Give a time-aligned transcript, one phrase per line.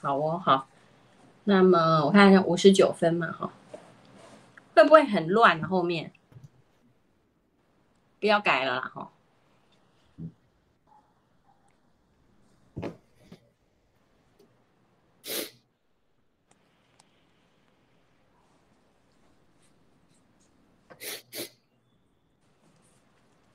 [0.00, 0.68] 好哦，好。
[1.44, 3.50] 那么我看一下五十九分嘛，哈，
[4.74, 5.62] 会不会很乱？
[5.62, 6.12] 后面
[8.20, 9.10] 不要改了啦，哈。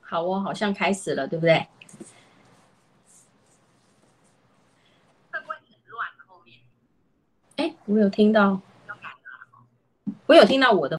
[0.00, 1.66] 好哦，好像开始了，对不对？
[7.56, 8.60] 哎，我有听到，
[10.26, 10.98] 我有听到我的。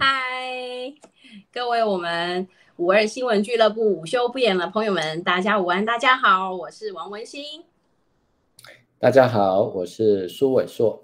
[0.00, 0.94] 嗨，
[1.52, 2.46] 各位我们
[2.76, 7.64] 五二新闻俱乐部午休不演了朋友们，大家午安，大家好，我是王文新。
[9.00, 11.02] 大家好，我是苏伟硕。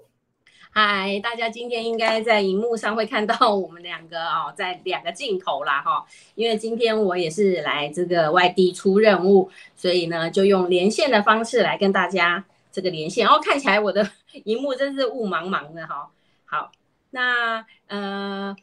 [0.71, 13.27] 嗨，大家今天应该在荧幕上会看到我们两个哦，在两个镜头啦哈，因为今天我也是来这个外地出任务，所以呢就用连线的方式来跟大家这个连线。
[13.27, 14.09] 哦，看起来我的
[14.45, 16.09] 荧幕真是雾茫茫的哈。
[16.45, 16.71] 好，
[17.09, 18.55] 那呃。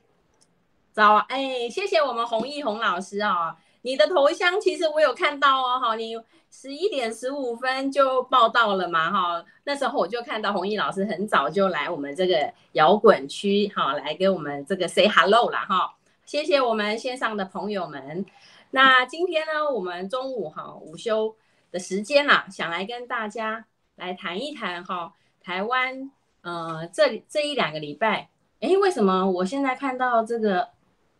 [0.92, 6.14] 早啊，哎，谢谢我们洪毅洪老师哦，你的头像其实我有看到哦，哈，你
[6.50, 15.94] 十一点十五分就报到了嘛，哈，那时候我就看到洪毅老师很早就来我们这个摇滚区，哈，来给我们这个 say hello 了，哈，
[16.26, 18.26] 谢谢我们线上的朋友们。
[18.72, 21.34] 那今天呢，我们中午哈午休
[21.70, 23.64] 的时间啦，想来跟大家
[23.96, 26.10] 来谈一谈哈，台湾
[26.42, 28.28] 呃这这一两个礼拜，
[28.60, 30.69] 哎，为什么我现在看到这个？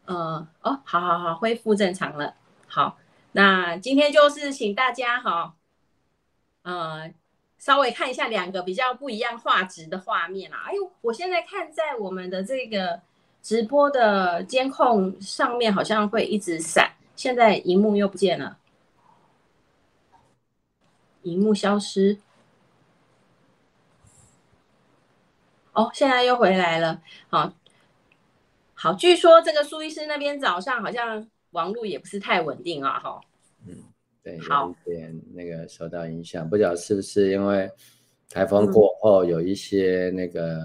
[0.05, 2.35] 呃哦，好好好，恢复正常了。
[2.67, 2.99] 好，
[3.33, 5.55] 那今天就是请大家哈，
[6.63, 7.13] 呃，
[7.57, 10.65] 稍微看一下两个比较不一样画质的画面啦。
[10.67, 13.01] 哎呦，我现在看在我们的这个
[13.41, 18.59] 直播的监控上面，好像会一直闪，现在荧幕又不见了，
[21.23, 22.19] 荧幕消失。
[25.73, 27.01] 哦，现在又回来了。
[27.31, 27.53] 好。
[28.83, 33.21] 好，据说这个苏医师那边早上好像网络也不是太稳定啊，哈。
[33.65, 33.77] 嗯，
[34.25, 37.71] 对，有一点那个受到影响，不知道是不是因为
[38.29, 40.59] 台风过后有一些那个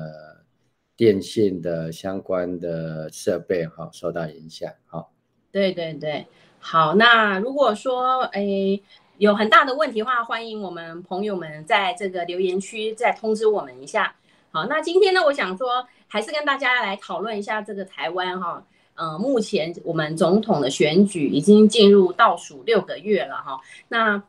[0.95, 5.07] 电信的相关的设备哈受到影响，哈。
[5.51, 6.25] 对对对，
[6.57, 8.81] 好，那如果说诶
[9.19, 14.15] 有很大的问题的话，欢迎我们朋友们在这个留言区再通知我们一下。
[14.51, 15.87] 好，那今天呢，我想说。
[16.09, 18.63] 还是跟大家来讨论一下这个台湾哈，
[18.95, 23.59] 呃，目前我们总统的选举已经进入倒数六个月了哈。
[23.89, 24.23] 那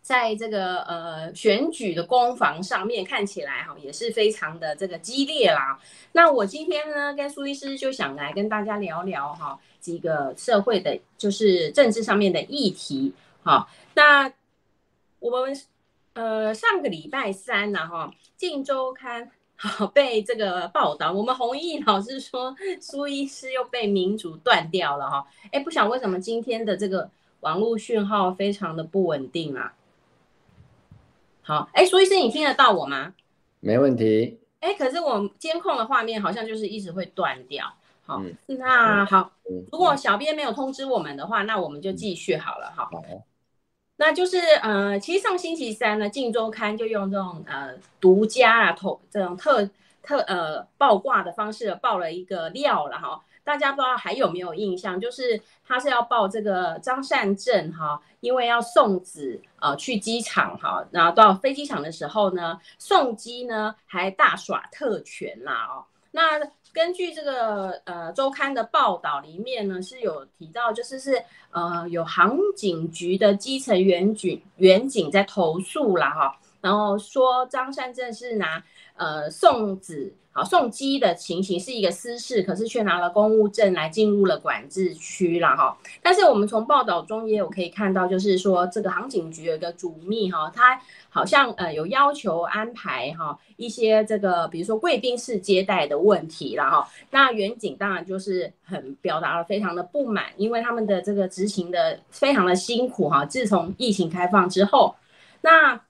[0.00, 5.78] 在这个呃选举的攻防上面看起来哈也是非常的这个激烈啦。
[6.12, 13.68] 那我今天呢跟苏医师就想来跟大家聊聊哈几个社会的，就是政治上面的议题哈。
[13.94, 14.32] 那
[15.18, 15.54] 我们
[16.16, 19.24] 呃上个礼拜三呢哈，《镜周刊》。
[19.58, 25.26] 好，被这个报道，我们弘毅老师说苏医师又被民主断掉了哈。
[25.50, 27.10] 哎，不想为什么今天的这个
[27.40, 29.74] 网络讯号非常的不稳定啊。
[31.40, 33.14] 好，哎，苏医师你听得到我吗？
[33.60, 34.38] 没问题。
[34.60, 37.72] 哎，可是我监控的画面好像就是一直会断掉。
[38.04, 39.32] 好，嗯、那好，
[39.72, 42.70] 如果小编没有通知我们的话，那我们就继续好了。
[42.76, 42.84] 好。
[42.92, 43.02] 好
[43.96, 49.68] 那就是呃，其实上星期三呢，《镜周刊》就用这种呃独家啊、头这种特
[50.02, 53.20] 特呃爆挂的方式爆了一个料了哈。
[53.42, 55.00] 大家不知道还有没有印象？
[55.00, 65.86] 就是他是要报这个张善政哈，因为要送子呃去机场哈，然后到飞机场的时候呢，送机呢还大耍特权啦哦。
[66.10, 66.40] 那
[66.76, 78.62] 根据这个呃周刊的报道里面呢，是有提到，就是是呃有航警局的基层员警员警在投诉了哈，然后说张善正是拿
[78.94, 85.74] 呃送子好送机的情形是一个私事，可是却拿了公务证来进入了管制区了哈。
[86.02, 90.78] 但是我们从报道中也有可以看到，就是说这个航警局有一个主秘哈，他
[91.08, 96.86] 好像呃有要求安排哈一些这个比如说贵宾室接待的问题了哈。
[97.10, 103.24] 那员警当然就是很表达了非常的不满，因为他们的这个执勤的非常的辛苦哈。
[103.24, 104.94] 自从疫情开放之后，
[105.40, 105.80] 那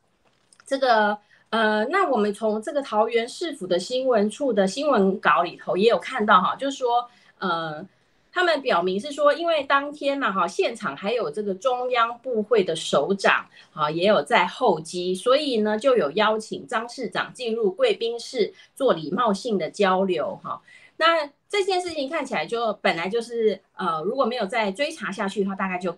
[0.64, 1.18] 这个。
[1.56, 7.08] 呃，那我们从这个桃园市府的新闻处的新闻稿里头也有看到哈，就是说，
[7.38, 7.82] 呃，
[8.30, 20.60] 他们表明是说，因为当天呢，哈，现场还有这个中央部会的首长啊，也有在候机，所以呢，就有邀请张市长进入贵宾室做礼貌性的交流哈。
[20.98, 25.96] 那这件事情看起来就本来就是，呃，如果没有再追查下去的话，大概就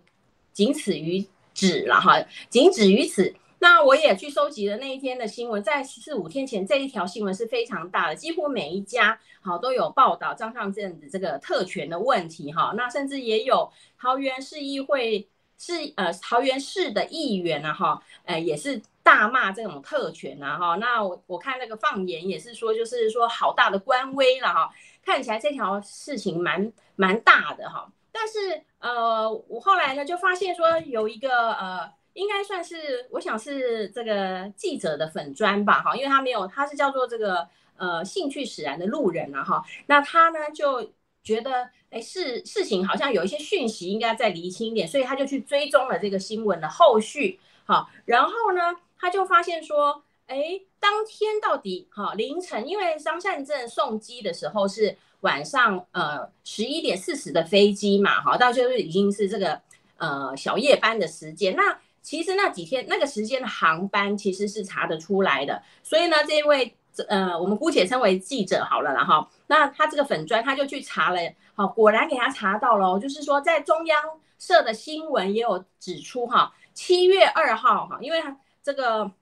[0.52, 3.34] 仅此于止了哈，仅止于此。
[3.60, 12.72] 那我也去收集了那一天的新闻，在四五天前这一条新闻是非常大的，几乎每一家好都有报道张善政的这个特权的问题哈。
[12.76, 13.68] 那甚至也有
[13.98, 15.28] 桃园市议会
[15.58, 20.76] 是呃桃园市的议员啊哈，呃也是大骂这种特权啊哈。
[20.76, 24.70] 那我我看那个放言也是说，就是说好大的官威了哈。
[25.04, 27.90] 看起来这条事情蛮蛮大的哈。
[28.12, 31.97] 但是呃我后来呢就发现说有一个呃。
[32.18, 40.92] 应该算是，我想是这个记者的粉砖吧，哈，因为他没有，他是叫做这个呃兴趣使然的路人啊，哈，那他呢就
[41.22, 59.60] 觉得，哎，事事情好像有一些讯息应该再厘清一点，所以他就去追踪了这个新闻的后续，好，然后呢，他就发现说，哎，当天到底哈凌晨，因为张善政送机的时候是晚上呃十一点四十的飞机嘛，哈，到就是已经是这个
[59.98, 61.78] 呃小夜班的时间，那。
[62.08, 66.74] 其实那几天那个时间的航班其实是查得出来的，所以呢，这位
[67.06, 71.20] 呃，我们姑且称为记者好了，然后那他这个粉砖他就去查了，
[71.54, 74.02] 好，果然给他查到了，就是说在中央
[74.38, 79.12] 社的新闻也有指出哈，七月二号哈，因为他这个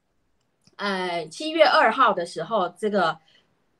[0.76, 3.18] 呃七月二号的时候，这个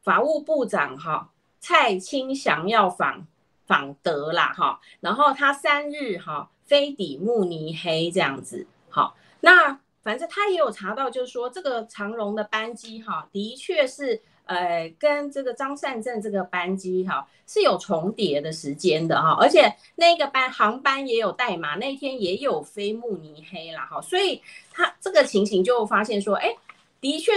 [0.03, 1.31] 法务部长哈
[1.61, 3.25] 蔡清祥要访
[3.67, 8.67] 访德啦哈，然后他三日哈飞抵慕尼黑这样子。
[8.97, 24.41] 好，那反正他也有查到，就是说这个长荣的班机哈，的确是呃跟这个张善政这个班机哈是有重叠的时间的哈，而且那个班航班也有代码，那一天也有飞慕尼黑啦哈，所以
[24.73, 26.57] 他这个情形就发现说，哎，
[26.99, 27.33] 的确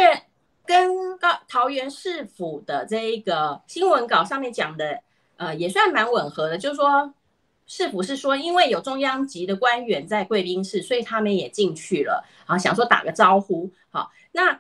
[0.66, 4.98] 跟高桃园市府的这一个新闻稿上面讲的
[5.36, 7.14] 呃也算蛮吻合的，就是说。
[7.72, 12.58] 是不是说，因为有中央级的官员在贵宾室，所以他们也进去了啊？
[12.58, 14.60] 想说打个招呼，好，那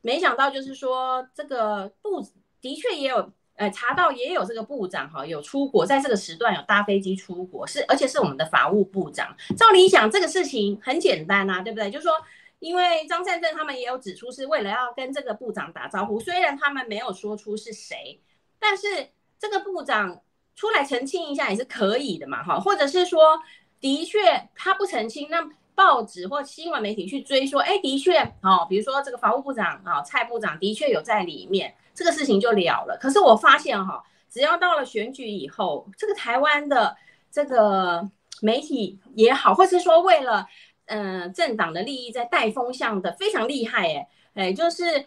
[0.00, 2.24] 没想到就是说，这个部
[2.60, 9.36] 的确也有，呃，查到也有这个部长哈，有出国，在这个时段有搭飞机出国，是而且是我们的法务部长。
[9.56, 11.90] 照理讲，这个事情很简单啊，对不对？
[11.90, 12.12] 就是说，
[12.60, 18.20] 因为张善政他们也有指出，是为了要跟这个部长打招呼，虽然他们没有说出是谁，
[18.60, 20.22] 但是这个部长。
[20.54, 23.38] 出来澄清一下也是可以的嘛，哈，或者是说，
[23.80, 32.98] 的确他不澄清，那报纸或新闻媒体去追说，哎，的确，哦，比如说这个法务部长啊，蔡部长的确有在里面，这个事情就了了。
[33.00, 36.94] 可是我发现哈，只要到了选举以后，这个台湾的
[37.30, 38.06] 这个
[38.42, 40.46] 媒体也好，或是说为了
[40.86, 45.06] 嗯、政党的利益在带风向的非常厉害，哎，哎，就是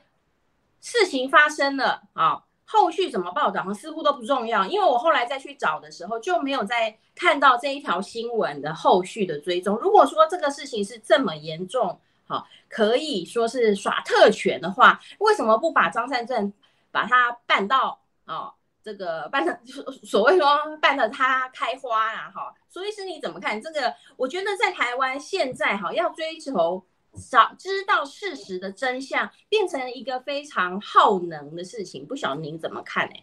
[0.80, 2.44] 事情发生了啊。
[2.65, 9.77] 后续怎么报道似乎都不重要，因为我后来再去找的时候就没有再看到这一条新闻的后续的追踪。
[9.77, 16.51] 如果说这个事情是这么严重，好，可以说是耍特权的话，为什么不把张善政
[16.91, 19.60] 把他办到哦，这个办的
[20.03, 23.93] 所谓说办的他开花啊，哈，苏医师你怎么看这个？
[24.15, 26.84] 我觉得在台湾现在哈要追求。
[27.13, 33.15] 早知道事实的真相，变成一个非常耗能的事情，不晓得您怎么看呢？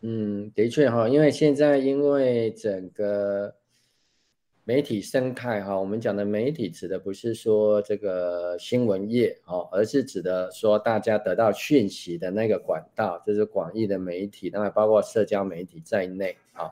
[0.00, 3.54] 嗯，的确哈，因为现在因为整个
[4.64, 16.70] 媒体生态哈，我们讲的媒体指的不是说这个新闻业哦，而是指的说大家得到讯息的那个管道，就是广义的媒体，当然包括社交媒体在内啊。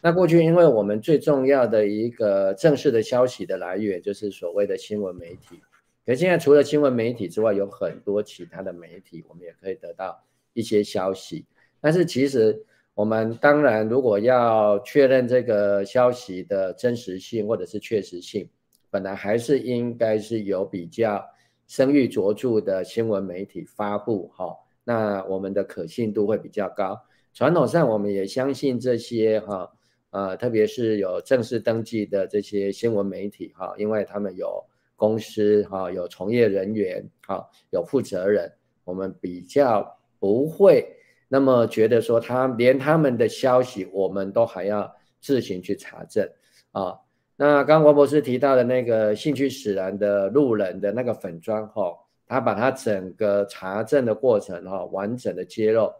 [0.00, 5.60] 那过去因为我们最重要的一个正式的消息的来源，就是所谓的新闻媒体。
[6.06, 10.22] 可现在除了新闻媒体之外，有很多其他的媒体，我们也可以得到
[10.52, 11.44] 一些消息。
[11.80, 18.48] 但是其实我们当然，如果要确认这个消息的真实性或者是确实性，
[18.88, 21.22] 本来还是应该是有比较
[21.66, 26.96] 声誉卓著的新闻媒体发布，哈，那我们的可信度会比较高。
[27.34, 29.70] 传统上我们也相信这些哈，
[30.10, 34.64] 呃，特别是有正式登记的这些新闻媒体哈，因为他们有
[34.96, 38.50] 公司哈，有从业人员哈，有负责人，
[38.82, 40.96] 我们比较不会
[41.28, 46.28] 那么觉得说他连他们的消息我们都还要自行去查证
[46.72, 46.98] 啊。
[47.36, 51.94] 那刚刚王博士提到的那个兴趣使然的路人的那个粉砖哈，
[52.26, 55.92] 他把他整个查证的过程哈完整的揭露，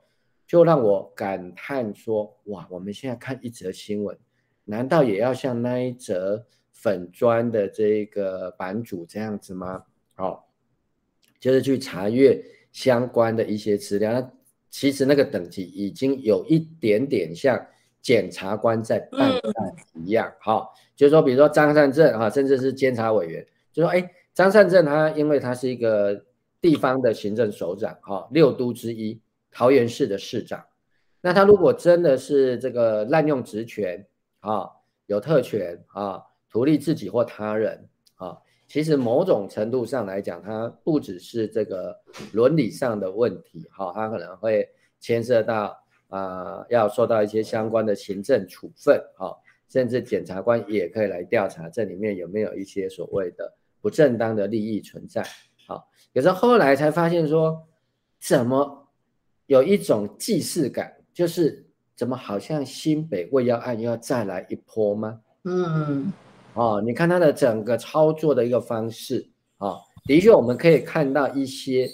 [0.46, 4.16] 就让我感叹说：哇，我们现在看一则新闻，
[4.64, 9.82] 难道也要像那一则粉砖的这个版主这样子吗？
[10.14, 10.48] 好，
[11.40, 12.42] 就是去查阅
[12.72, 14.12] 相关的一些资料。
[14.12, 14.32] 那
[14.70, 17.66] 其实那个等级已经有一点点像。
[18.02, 26.24] 检察官在办案一样，好、嗯，就是说，比如说张善政啊，甚至是监察委员，就说，哎，张善政他因为他是一个
[26.60, 30.64] 地方的行政首长，哈，六都之一，桃园市的市长，
[31.20, 34.06] 那他如果真的是这个滥用职权，
[34.38, 34.70] 啊，
[35.06, 36.22] 有特权啊，
[36.56, 41.94] 图利自己或他人，啊，其实某种程度上来讲，他不只是这个
[42.32, 44.66] 伦理上的问题，哈，他可能会
[44.98, 45.76] 牵涉到。
[46.08, 49.34] 啊、要受到一些相关的行政处分，啊、
[49.68, 55.26] 甚至检察官也可以来调查这里面有没有一些所谓的不正当的利益存在，
[55.66, 55.82] 好、哦，
[56.14, 57.60] 可是后来才发现说，
[58.20, 58.88] 怎么
[59.46, 65.20] 有一种既视感，就是怎么好像新北胃药案又要再来一波吗？
[65.42, 66.12] 嗯，
[66.56, 71.88] 哦，你看他的整个操作的一个方式，啊、哦，的确我们可以看到一些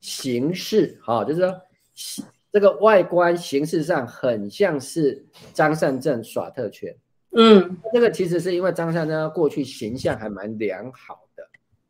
[0.00, 1.54] 形式，哈、哦，就是说。
[2.52, 6.96] 这个外观形式上很像是张善政耍特权，
[7.32, 11.46] 嗯，这个其实是因为张善政过去形象还蛮良好的，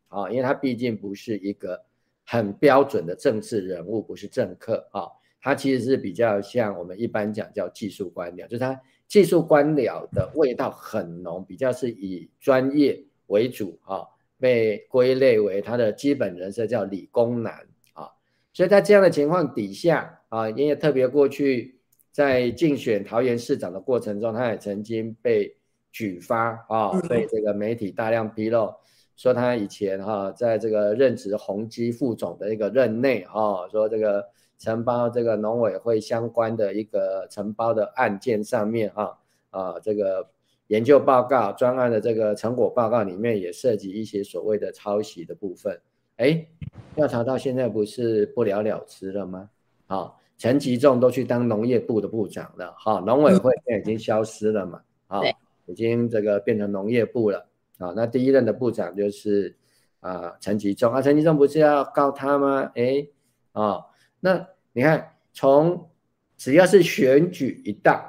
[0.08, 1.80] 啊，因为他毕竟不是一个
[2.24, 5.06] 很标准的政治人物，不是政客啊，
[5.40, 14.02] 他其实是比较像我们一般讲叫技术官僚，就是他技术官僚的味道很浓，比较是以专业为主啊，
[14.38, 17.54] 被归类为他的基本人设叫理工男
[17.92, 18.10] 啊。
[18.52, 21.78] 所以在这样的情况底下啊，因为特别过去
[22.10, 25.56] 在竞选桃园市长的过程中，他也曾经被
[25.92, 28.74] 举发啊，被这个媒体大量披露，
[29.16, 34.24] 说他以前哈在这个任职宏基副总的一个任内啊，说这个
[34.58, 39.18] 承包这个农委会相关的一个承包的案件上面哈
[39.50, 40.28] 啊，这个
[40.68, 45.80] 研究报告专案的这个成果报告里面也涉及一些所谓的抄袭的部分。
[46.16, 46.46] 哎，
[46.94, 49.50] 调查到现在不是不了了之了吗？
[49.86, 55.20] 好，陈吉仲都去当农业部的部长了，好，农委会现在已经消失了嘛，啊，
[55.66, 57.46] 已经这个变成农业部了，
[57.78, 59.54] 啊，那第一任的部长就是
[60.00, 62.72] 啊陈吉仲啊，陈吉仲不是要告他吗？
[62.74, 63.06] 哎，
[63.52, 63.84] 啊，
[64.26, 65.88] 那你看，从
[66.36, 68.04] 只要是选举一到，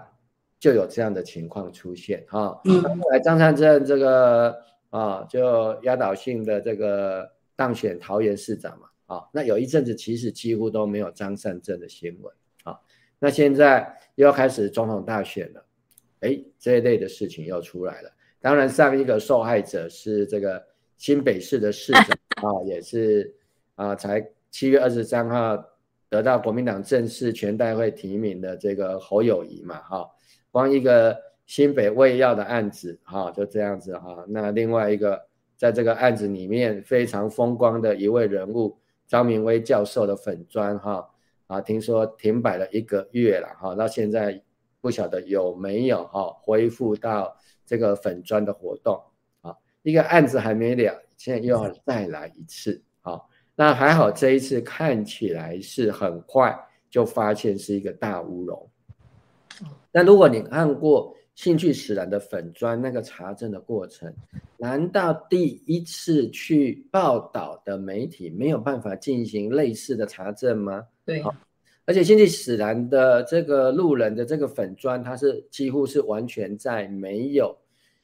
[0.60, 4.58] 就有这样的情况出现，哈，嗯，后来张善政这个
[4.90, 7.32] 啊，就压倒性的这个。
[7.60, 12.32] 当选桃园市长嘛，啊，那有一阵子其实几乎都没有张善政的新闻，
[12.62, 12.80] 啊，
[13.18, 15.66] 那现在又要开始总统大选了，
[16.20, 18.12] 哎，这一类的事情又出来了。
[18.40, 20.64] 当然，上一个受害者是这个
[20.98, 22.04] 新北市的市长
[22.44, 23.36] 啊，也是
[23.74, 25.58] 啊，才七月二十三号
[26.10, 30.10] 得到国民党正式全代会提名的这个侯友宜嘛，哈，
[30.52, 35.28] 光一个新北胃药的案子，哈，就这样子哈，那另外一个。
[35.58, 41.10] 在这个案子里面非常风光的一位人物张明威教授的粉砖哈。
[41.48, 44.40] 啊，听说停摆了一个月了哈，到现在
[44.82, 47.36] 不晓得有没有哈恢复到
[47.66, 49.02] 这个粉砖的活动
[49.42, 53.20] 啊，一个案子还没了，现在又要再来一次啊，
[53.58, 56.58] 那还好这一次看起来是很快
[56.90, 58.70] 就发现是一个大乌龙，
[59.92, 61.14] 那如果你看过。
[61.38, 64.12] 兴趣使然的粉砖那个查证的过程，
[64.58, 70.88] 难道第一次去报道的媒体没有办法进行类似的查证吗？
[71.06, 71.24] 对，
[71.86, 77.56] 而且兴趣使然的这个路人的这个粉砖，它是几乎是完全在没有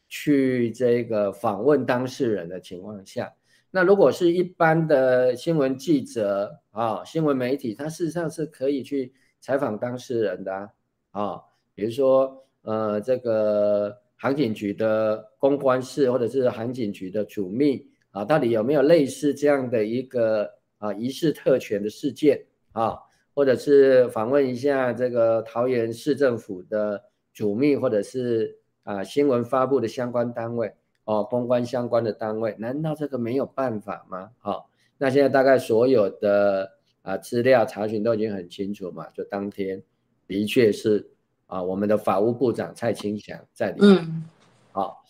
[0.08, 3.34] 去这个访问当事人的情况下，
[3.76, 9.12] 那如果是一般的新闻记者啊，新闻媒体，它事实上是可以去
[9.42, 10.70] 采访当事人的
[11.10, 11.42] 啊，
[11.74, 12.40] 比如说。
[12.66, 22.98] 呃，这个航警局的公关室，或者是航警局的主秘啊，到底有没有类似这样的一个啊疑似特权的事件啊？
[23.34, 27.04] 或者是访问一下这个桃园市政府的
[27.34, 30.74] 主秘，或者是啊新闻发布的相关单位
[31.06, 34.32] 哦、啊，公关相关的单位，难道这个没有办法吗？
[34.40, 34.66] 好、啊，
[34.98, 39.82] 那现在大概所有的啊资料查询都已经很清楚嘛，就当天
[40.28, 41.10] 的确是
[41.48, 43.98] 啊我们的法务部长蔡清祥在里面。
[43.98, 44.24] 嗯。
[44.72, 45.04] 好，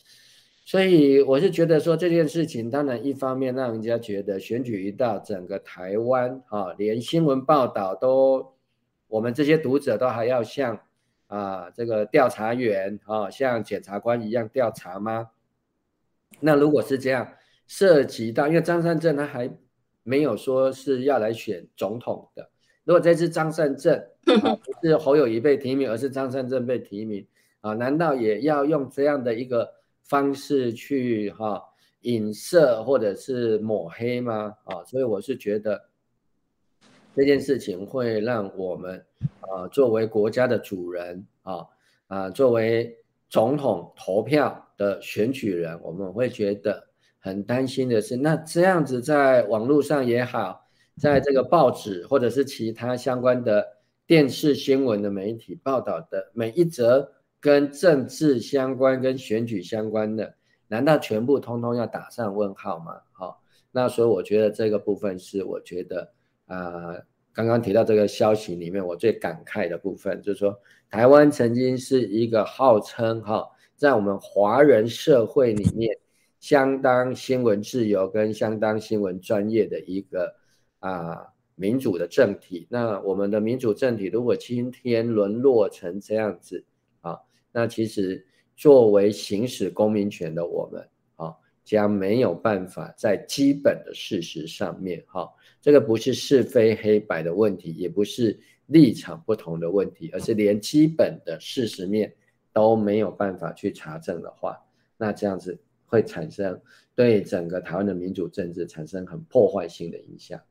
[0.66, 8.56] 所以我是觉得说这件事情，当然一方面让人家觉得选举一到，整个台湾啊，连新闻报道都，
[9.08, 10.80] 我们这些读者都还要像
[11.28, 15.30] 啊这个调查员啊，像检察官一样调查吗？
[16.40, 17.28] 那如果是这样，
[17.68, 19.50] 涉及到，因为张善政他还
[20.04, 22.50] 没有说是要来选总统的。
[22.84, 23.98] 如果这次张善政
[24.44, 27.26] 啊不是侯友谊被提名，而是张善政被提名
[27.62, 29.70] 啊，难道也要用这样的一个
[30.04, 31.62] 方式去哈、啊、
[32.02, 34.54] 影射或者是抹黑吗？
[34.66, 35.82] 啊，所以我是觉得
[37.16, 39.06] 这件事情会让我们
[39.40, 41.66] 啊作为国家的主人啊
[42.08, 42.98] 啊作为
[43.30, 46.88] 总统投票的选举人，我们会觉得。
[47.26, 53.66] 很担心的是，那这样子在网络上也好，在这个报纸或者是其他相关的
[54.06, 60.36] 电视新闻的媒体报道的每一则跟政治相关、跟选举相关的，
[60.68, 63.00] 难道全部通通要打上问号吗？
[63.14, 66.02] 好，那所以我觉得这个部分是我觉得
[66.48, 73.48] 啊、呃，刚刚提到这个消息里面，我最感慨的部分就是说，台湾曾经是一个号称哈，
[73.84, 75.94] 在我们华人社会里面。
[76.40, 80.36] 相当新闻自由跟相当新闻专业的一个
[80.80, 81.26] 啊
[81.56, 86.62] 民主的政体，那我们的民主政体如果今天沦落成这样子
[87.00, 87.18] 啊，
[87.54, 90.86] 那其实作为行使公民权的我们
[91.16, 102.14] 啊，将没有办法在基本的事实上面哈，这个不是是非黑白的问题，也不是立场不同的问题，而是连基本的事实面
[102.54, 104.62] 都没有办法去查证的话，
[104.96, 105.60] 那这样子。
[105.86, 106.60] 会产生
[106.96, 110.42] 对整个台湾的民主政治产生很破坏性的影响。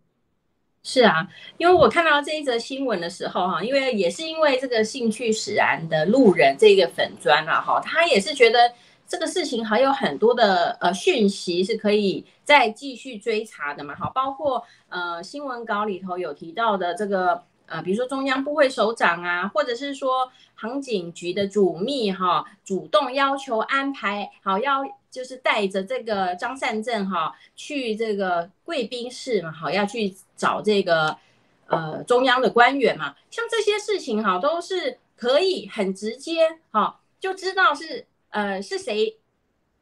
[0.85, 1.29] 是啊，
[1.59, 8.73] 因为我看到这一则新闻的时候，哈，因为也是因为这个兴趣使然的路人这个粉砖啊，哈，他也是觉得
[9.05, 17.43] 这个事情还有很多的呃讯息是可以再继续追查的嘛，哈，包括呃新闻稿里头有提到的这个。
[17.73, 31.17] 啊，比如说中央部会首长啊，或者是说航警局的主秘哈，主动要求安排好，要就是带着这个张善政哈去这个贵宾室嘛，好要去找这个
[31.67, 39.17] 呃中央的官员嘛，像这些事情哈，都是可以很直接哈就知道是呃是谁。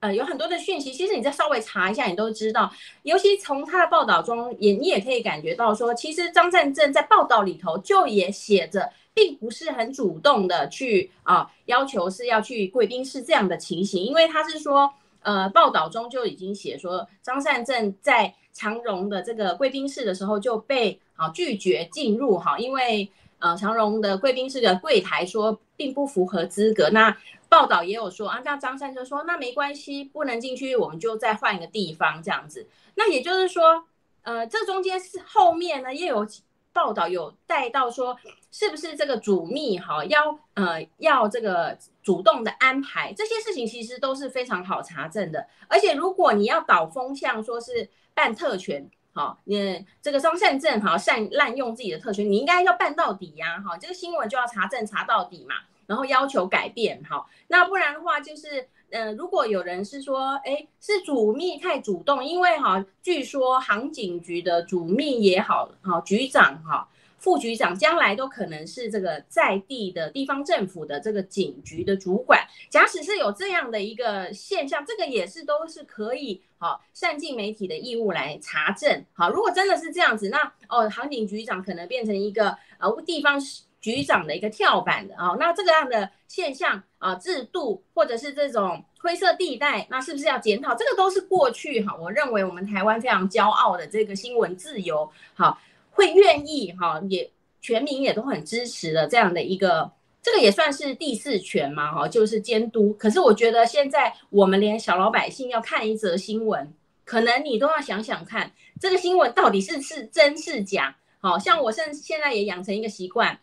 [0.01, 2.73] 呃，有很多的讯息，其实你再稍微查一下，你都知道。
[3.03, 23.07] 尤其从他的报道中，也你也可以感觉到说，其实张善政在报道里头就也写着，并不是很主动的去啊要求是要去贵宾室这样的情形，因为他是说，呃，报道中就已经写说，张善政在长荣的这个贵宾室的时候就被啊拒绝进入哈，因为
[23.39, 27.15] 呃长荣的贵宾室的柜台说并不符合资格，那。
[27.51, 32.69] 报道也有说啊，那张善政说，那没关系，不能进去，我们就再换一个地方这样子。
[32.95, 33.85] 那也就是说，
[34.23, 36.25] 呃，这中间是后面呢也有
[36.73, 38.17] 报道有带到说，
[38.53, 45.49] 是不是这个主秘哈要呃要这个主动的安排这些事情，其实都是非常好查证的。
[45.67, 55.57] 而且如果你要导风向说是办特权，好，你这个张善政好善滥用自己的特权，你应该要办到底呀，哈，这个新闻就要查证查到底嘛。
[55.91, 72.47] 然后要求改变，好，那不然的话就是，呃，如果有人是说，哎，是主秘太主动，因为哈，据说航警局的主秘也好，哈，局长哈，副局长将来都可能是这个在地的地方政府的这个警局的主管。
[72.69, 83.41] 假使是有这样的一个现象，这个也是都是可以，好，善尽媒体的义务来查证，好，如果真的是这样子，那哦，航警局长可能变成一个呃地方。
[83.81, 90.75] 局长的一个跳板的啊，那这个样的现象啊，制度或者是这种灰色地带，那是不是要检讨？
[90.75, 95.59] 这个都是过去哈，我认为我们台湾非常骄傲的这个新闻自由，好，
[95.91, 97.31] 会愿意哈，也
[97.63, 99.91] 全民也都很支持的这样的一个，
[100.23, 102.93] 这个也算是第四权嘛哈，就是监督。
[102.99, 106.71] 可是我觉得现在我们连小老百姓要看一则新闻，
[107.07, 110.95] 可能你都要想想看，这个新闻到底是是真是假？
[111.23, 113.39] 好像我现现在也养成一个习惯。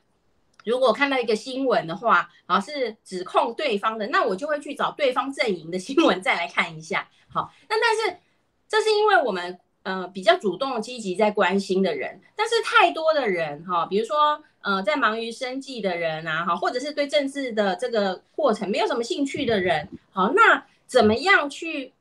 [0.67, 7.07] 如果看到一个新闻的话，啊，是指控对方的，那我就会去找对方阵营的新闻再来看一下。
[7.31, 8.19] 好，那但是
[8.67, 21.93] 这是因为我们呃比较主动积极在关心的人，但是太多的人哈，比如说呃在忙于生计的人啊，哈，或者是对政治的这个过程没有什么兴趣的人，好，那怎么样去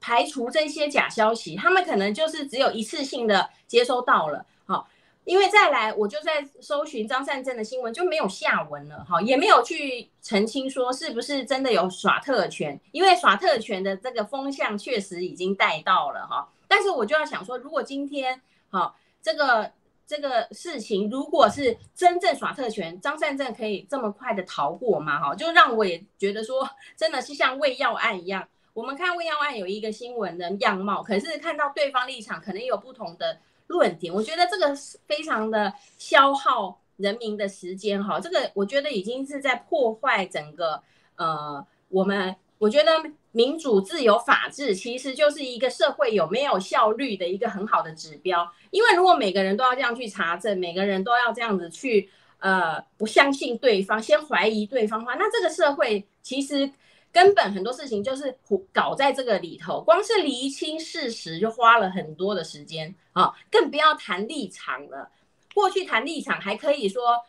[0.00, 1.56] 排除这些假消息？
[1.56, 4.88] 他们可能就是只有一次性的接收到了，好。
[5.28, 16.48] 因为再来，我就在搜寻张善政的新闻，就没有下文了哈，也没有去澄清说是不是真的有耍特权，因为耍特权的这个风向确实已经带到了哈。
[16.66, 19.70] 但是我就要想说，如果今天哈这个
[20.06, 25.20] 这个事情如果是真正耍特权，张善政可以这么快的逃过吗？
[25.20, 28.48] 哈，就让我也觉得说，真的是像喂药案一样。
[28.72, 33.40] 我们看喂药案有一个新闻的样貌，可是看到对方立场可能有不同的。
[33.68, 40.82] 论点，我觉得这个是非常的消耗人民的时间哈，这个我觉得已经是在破坏整个
[41.16, 42.90] 呃，我们我觉得
[43.30, 56.70] 民主、自由、法治其实就是一个社会有没有效率的一个很好的指标，因为如果每个人都要这样去查证，每个人都要这样子去呃不相信对方，先怀疑对方的话，那这个社会其实。
[57.18, 58.32] 根本很多事情就是
[58.72, 65.10] 搞在这个里头，光是厘清事实就花了很多的时间啊，更不要谈立场了。
[65.52, 67.20] 过去谈立场还可以说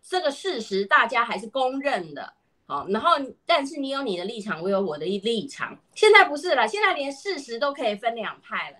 [0.00, 2.32] 这个事实大家还是公认的，
[2.66, 5.76] 好，然后但是你有你的立场，我有我的立场。
[5.96, 8.76] 现在不是了，现在连事实都可以分两派了，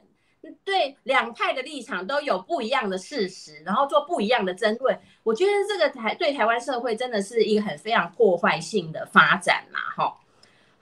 [0.62, 4.96] 对两派的立场都有不一样的事实，然后做不一样的争论。
[5.24, 10.16] 我觉得这个台对台湾社会真的是一个很非常破坏性的发展啦，哈。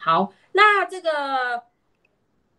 [0.03, 1.63] 好，那这个，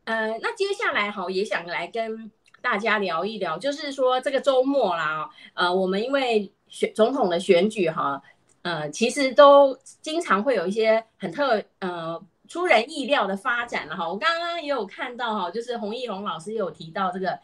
[0.04, 2.30] 呃，那接下来哈，也想来跟
[2.62, 8.22] 大家聊一聊，就是说这个周末啦，呃，我们因为选总统的选举哈，
[8.62, 14.08] 呃，其实都经常会有一些很特呃出人意料的发展了哈。
[14.08, 17.40] 我刚刚也有看到哈，就是洪奕龙老师也有提到这个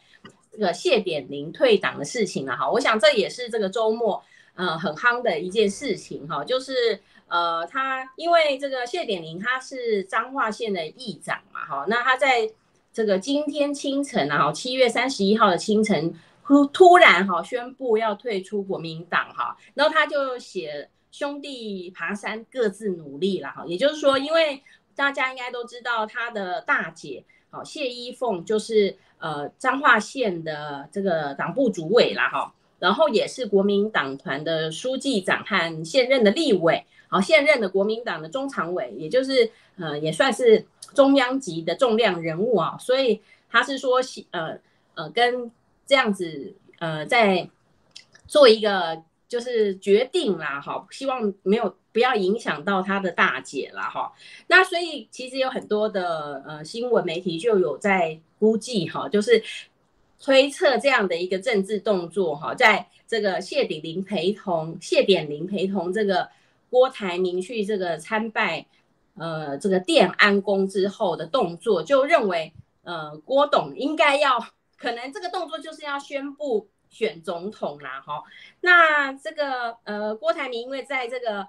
[0.52, 2.70] 这个谢点玲退党的事情了哈。
[2.70, 7.02] 我想这也是这个周末呃很夯的一件事情哈，就是。
[7.28, 12.50] 呃，他因为这个谢点玲他是彰化县的议长嘛，哈，那他在
[12.94, 16.14] 这个今天清晨啊，七月三十一号的清晨，
[16.46, 24.64] 突突然哈宣布要退出国民党哈，然后他就写兄弟爬山各自努力了哈，也就是说，因为
[24.96, 36.86] 大家应该都知道他的大姐好谢依凤就是呃彰化县的这个党部主委啦哈，然后也是国民党团的书记长和现任的立委。
[37.10, 44.60] 好，现任的国民党的中常委，也就是呃，也算是中央级的重量人物啊，所以他是说，呃
[44.94, 45.50] 呃，跟
[45.86, 47.50] 这样子呃，在
[48.28, 54.12] 做一个就是决定啦，哈，希望没有不要影响到他的大姐啦，哈。
[54.48, 59.42] 那所以其实有很多的呃新闻媒体就有在估计哈，就是
[60.20, 66.28] 推测这样的一个政治动作哈，在这个谢点玲陪同谢点玲陪同这个。
[66.78, 68.68] 郭台铭去这个参拜，
[69.16, 74.40] 呃，这个奠安宫之后的动作，就认为，呃，郭董应该要，
[74.78, 78.22] 可能这个动作就是要宣布选总统啦，哈。
[78.62, 81.48] 那这个，呃，郭台铭因为在这个，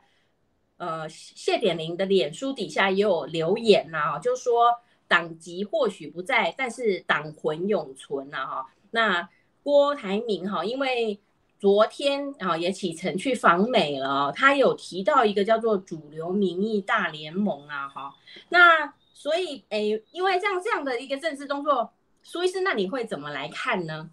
[0.78, 8.66] 呃，谢点玲的脸书底下也有留言呐，就说党籍或许不在，但是党魂永存呐，哈。
[8.92, 9.28] 那
[9.62, 11.20] 郭台铭哈，因为。
[11.58, 14.30] 昨天啊，也启程去访美了。
[14.30, 18.14] 他有提到一个叫做“主流民意大联盟”啊，哈。
[18.50, 21.90] 那所以，诶，因为这样这样的一个政治动作，
[22.22, 24.10] 苏医师，那你会怎么来看呢？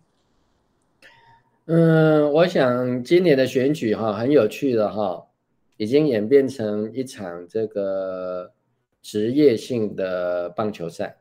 [1.66, 5.28] 嗯，我想今年的选举哈很有趣的哈，
[5.78, 8.54] 已经演变成一场这个
[9.04, 11.18] 职业性的棒球赛。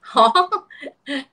[0.00, 0.30] 好。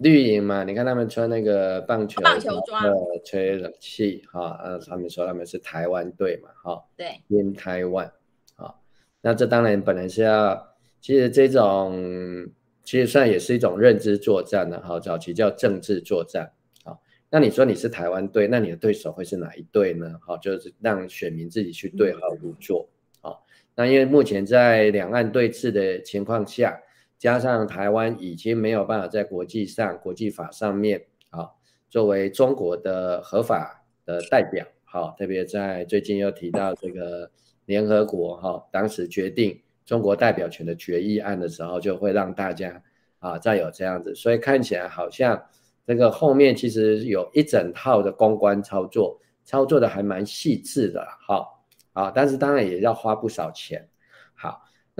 [0.00, 2.82] 绿营嘛，你看他们穿那个棒球棒球装，
[3.22, 8.10] 吹冷气哈，呃，他们说他们是台湾队嘛，哈，对，In Taiwan，
[8.56, 8.80] 好，
[9.20, 12.48] 那这当然本来是要，其实这种
[12.82, 16.50] 其实算也是一种认知作战的哈，早期叫政治作战，
[16.82, 20.18] 好，那你说你是台湾队，那你的对手会是哪一队呢？
[20.22, 22.88] 好，就是让选民自己去对号入座，
[23.20, 26.80] 好，那因为目前在两岸对峙的情况下。
[27.20, 31.50] 加上台湾已经没有办法在国际上、国际法上面啊，
[31.90, 37.30] 作为中国的合法的代表，好，特别在最近又提到这个
[37.66, 42.82] 联合国哈，当时决定中国代表权的决议案的时候，就会让大家
[43.18, 45.44] 啊再有这样子，所以看起来好像
[45.86, 51.46] 这个后面其实有一整套的公关操作，操作的还蛮细致的哈，
[51.92, 53.86] 啊，但是当然也要花不少钱，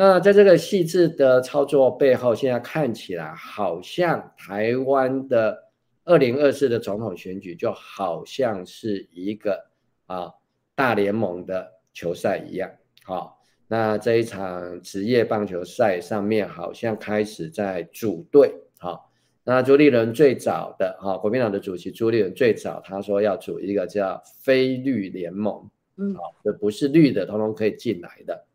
[0.03, 5.65] 那在这个细致的操作背后，现在看起来好像台湾的
[6.05, 9.63] 二零二四的总统选举就好像是一个
[10.07, 10.33] 啊
[10.75, 12.71] 大联盟的球赛一样。
[13.05, 19.13] 好，那这一场职业棒球赛上面好像开始在组队，好，
[19.45, 28.50] 那朱立伦最早的哈，国民党的主席朱立伦最早他说要组一个叫非绿联盟，嗯，好，这不是绿的，通通可以进来的，好，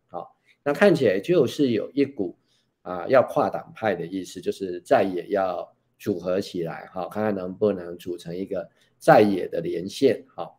[0.65, 2.35] 那看起来就是有一股
[2.81, 10.51] 啊要跨党派的意思，就是在野要组合起来，哈，看看能不能组成一个在野的连线，哈。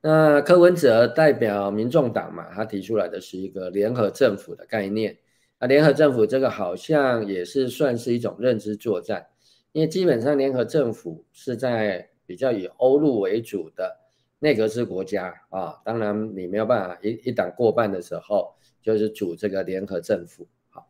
[0.00, 5.18] 那柯文哲代表民众党嘛，他提出来的是一个联合政府的概念。
[5.58, 9.26] 啊，联合政府这个好像也是算是一种认知作战，
[9.72, 13.98] 因为基本上联合政府是在比较以欧陆为主的
[14.38, 15.80] 内阁制国家啊。
[15.84, 20.46] 当然，你没有办法一一党过半的时候，就是组这个联合政府。
[20.70, 20.88] 好，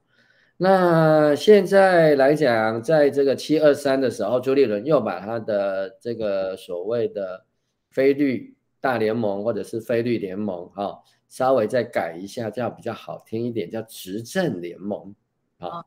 [0.57, 7.45] 那现在来讲，在这个七二三的时候，朱立伦又把他的这个所谓的
[7.91, 8.55] 非律。
[8.81, 15.13] 大联盟或者是非律联盟，哈，稍微再改一下，这样比较好听一点，叫执政联盟，
[15.59, 15.85] 好，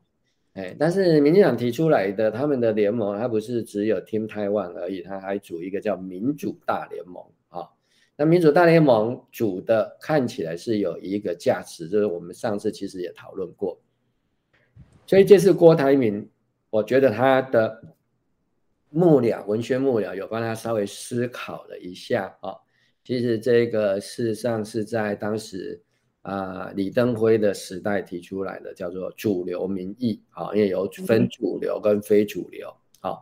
[0.52, 7.41] 哎，但是民进党提出来的他们的联盟，它不是只有 Team Taiwan 而已，它还组一个叫民主大联盟，啊，
[8.16, 13.80] 那民主大联盟主的看起来是有一个价值，就是我们上次其实也讨论过，
[15.06, 16.28] 所以这次郭台铭，
[16.70, 17.82] 我觉得他的
[18.90, 22.54] 幕僚文宣幕僚有帮他稍微思考了一下，啊。
[23.04, 25.82] 其实这个事实上是在当时
[26.20, 33.18] 啊、呃、李登辉的时代提出来的，叫做主流民意，哦，因为有分主流跟非主流，哦，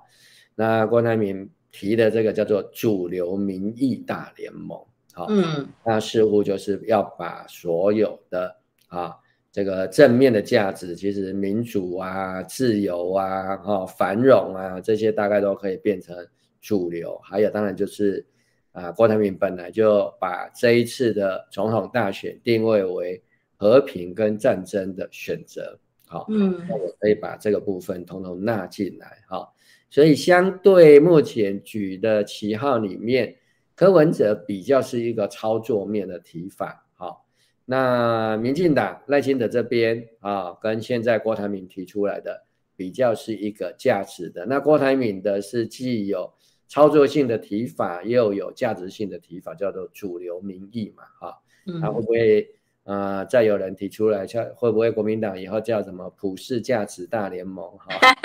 [0.54, 4.78] 那郭台铭提的这个叫做主流民意大联盟，
[5.12, 8.56] 好，嗯，那似乎就是要把所有的
[8.88, 9.16] 啊
[9.52, 16.16] 这个正面的价值，其实民主啊、自由啊、哈繁荣啊这些大概都可以变成
[16.60, 18.26] 主流，还有当然就是。
[18.72, 23.20] 啊，郭台铭本来就把这一次的总统大选定位为
[23.56, 29.52] 和平跟战争的选择，好，嗯，那我可以把这个部分统统纳进来，好，
[29.90, 33.36] 所以相对目前举的旗号里面，
[33.74, 37.26] 柯文哲比较是一个操作面的提法，好，
[37.66, 42.44] 那民进党赖清德这边啊，跟现在郭台铭提出来的
[42.76, 46.32] 比较是一个价值的，那郭台铭的是既有。
[46.72, 51.36] 操作性的提法又有价值性的提法，叫做主流民意嘛，哈，
[51.80, 52.48] 他会不会
[52.84, 57.88] 呃再有人提出来，像会不会国民党以后叫什么普世价值大联盟，哈，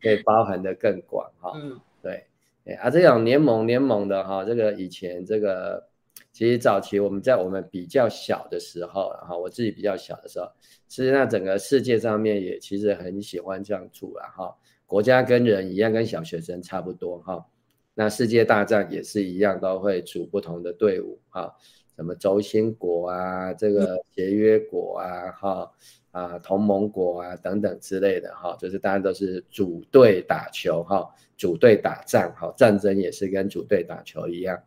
[0.00, 5.88] 可以包含的更广，哈，嗯，对，啊，这种联盟联盟的哈，这个以前这个
[6.32, 10.46] 其实早期我们在我们比较小的时候，哈，我自己比较小的时候，
[10.88, 14.56] 实际上整个世界上面也其实很喜欢这样做了，哈。
[14.86, 17.44] 国家跟人一样，跟小学生差不多哈。
[17.92, 21.54] 那世界大战也是一样，都会组不同的队伍哈。
[21.94, 25.70] 什么轴心国啊，这个协约国啊，哈
[26.10, 34.60] 啊同盟国啊等等之类的哈，就是大家都是组队打球哈，组队打仗哈，战争也是跟组队打球一样。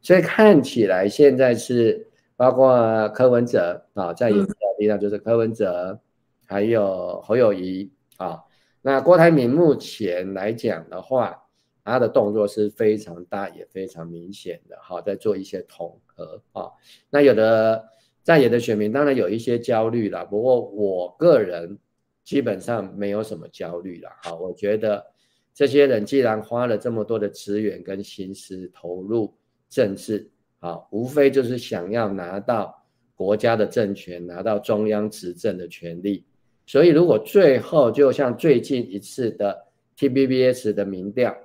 [0.00, 5.98] 所以看起来现在是包括柯文哲啊，在一个地方就是柯文哲，
[6.46, 8.42] 还有侯友谊啊。
[8.82, 11.42] 那郭台铭目前来讲的话，
[11.82, 16.70] 他的动作是非常大也非常明显的，哈，在做一些统合啊。
[17.08, 17.82] 那有的
[18.24, 21.78] 在野的选民当然有一些焦虑了，不过我个人
[22.24, 24.34] 基本上没有什么焦虑了，哈。
[24.34, 25.04] 我觉得
[25.52, 29.32] 这些人既然花了这么多的资源跟心思投入
[29.68, 30.28] 政治，
[30.60, 32.82] 啊，无非就是想要拿到
[33.14, 36.24] 国家的政权，拿到中央执政的权利。
[36.66, 41.36] 所以，如果最后就像最近一次的 T B B S 的民调，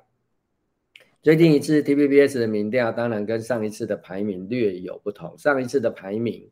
[1.22, 5.38] 最近一次 T B B S 的民调，当然跟上一次的排名略有不同。
[5.38, 6.50] 上一次的排名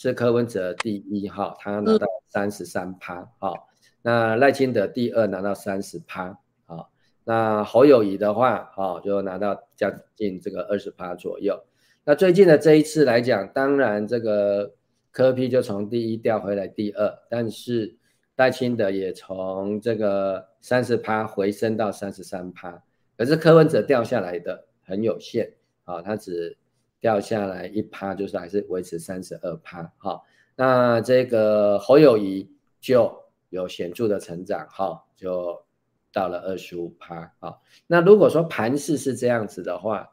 [0.00, 3.68] 是柯文哲第一哈，他拿到三十三趴，好，
[4.00, 6.90] 那赖清德第二拿到三十趴，好，
[7.24, 11.62] 那侯友宜的话，好，就拿到将近这个二十趴左右。
[12.04, 14.72] 那最近的这一次来讲，当然这个。
[15.12, 17.96] 柯 P 就从第一掉回来第二，但是
[18.36, 22.80] 赖清德也从这个三十趴回升到三十三趴，
[23.18, 26.56] 可是柯文哲掉下来的很有限啊，他只
[27.00, 29.90] 掉下来一趴，就是还是维持三十二趴。
[29.96, 32.48] 好，那这个侯友谊
[32.80, 33.12] 就
[33.48, 35.64] 有显著的成长，哈，就
[36.12, 37.34] 到了二十五趴。
[37.40, 40.08] 好，那如果说盘势是这样子的话，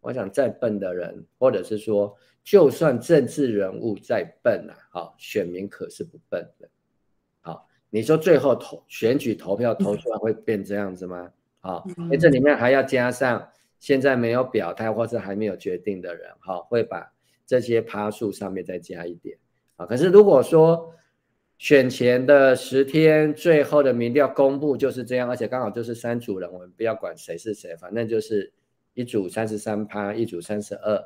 [0.00, 2.16] 我想再笨的人，或者是说。
[2.44, 6.66] 就算政治人物再笨啊，好，选民可是不笨的。
[7.42, 11.30] 好，你说最后投选举投票投出来会变这样子吗？
[11.60, 13.46] 好，因为这里面还要加上
[13.78, 17.12] 现在没有表态或是还没有决定的人，哈，会把
[17.46, 19.38] 这些趴数上面再加一点。
[19.76, 20.92] 啊，可是如果说
[21.56, 28.52] 选前的十天，最后的民调公布就是这样，而且刚好就是三组人，我们不要管谁是谁，反正就是
[28.94, 30.96] 一组三十三趴，一组三十二，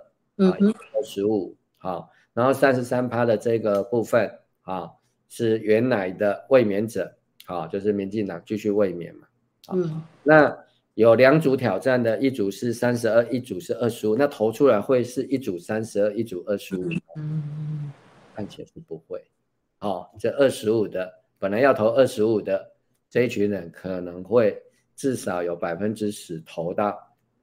[0.46, 4.30] 啊，一组二十五，好，然后三十三趴的这个部分，
[4.62, 4.90] 啊，
[5.28, 9.26] 是原来的卫冕者，好，就是民进党继续卫冕嘛，
[9.72, 10.54] 嗯，那
[10.94, 17.90] 有两组挑战的，一组是三十二，一组是二十五，那投出来会是一组三十二，一组二十五，嗯，
[18.34, 19.22] 看起来是不会。
[19.80, 22.70] 哦，这二十五的本来要投二十五的
[23.08, 24.56] 这一群人，可能会
[24.94, 26.96] 至少有百分之十投到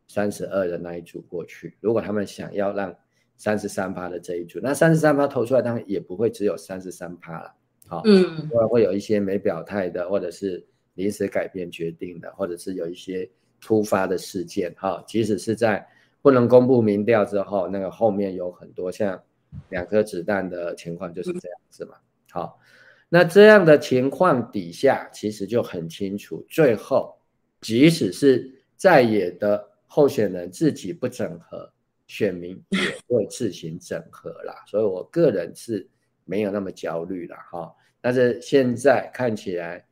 [0.08, 1.76] 三十二的那一组过去。
[1.82, 2.96] 如果他们想要让
[3.36, 7.54] 三十三趴的这一组，那三十三趴投出来，当然也不会只有三十三趴了。
[7.88, 13.28] 好，嗯，会有一些没表态的，或者是临时改变决定的，或者是有一些
[13.60, 14.74] 突发的事件。
[14.78, 15.86] 哈，即使是在
[16.22, 19.22] 不能公布民调之后，那个后面有很多像
[19.70, 21.96] 两颗子弹的情况，就是这样子嘛。
[22.32, 22.60] 好，
[23.08, 27.18] 那这样的情况底下，其实就很清楚，最后
[27.62, 31.72] 即使是在野的候选人自己不整合，
[32.06, 34.54] 选民也会自行整合啦。
[34.68, 35.88] 所以我个人是
[36.26, 37.74] 没有那么焦虑了哈。
[38.02, 39.86] 但是现在看起来，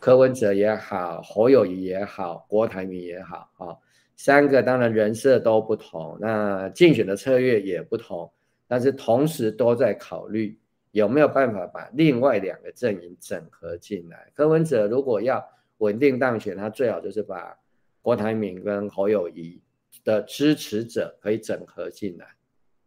[0.00, 3.78] 柯文哲也好，侯友宜也好，郭台铭也好，哈，
[4.16, 8.32] 三个当然人设都不同，那竞选的策略也不同，
[8.66, 10.58] 但是同时都在考虑。
[10.92, 14.32] 有没有办法把另外两个阵营整合进来？
[14.34, 15.40] 柯文哲如果要
[15.78, 17.56] 稳定当选，他最好就是把
[18.02, 19.62] 郭台铭跟侯友宜
[20.02, 22.26] 的支持者可以整合进来。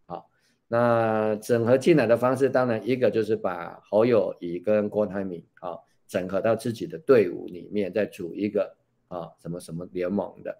[0.05, 0.27] 好，
[0.67, 5.77] 那整合进来的方式，当然一个就是把侯友宜跟郭台铭啊
[6.13, 8.75] 整合到自己的队伍里面，再组一个
[9.07, 10.57] 啊什么什么联盟的。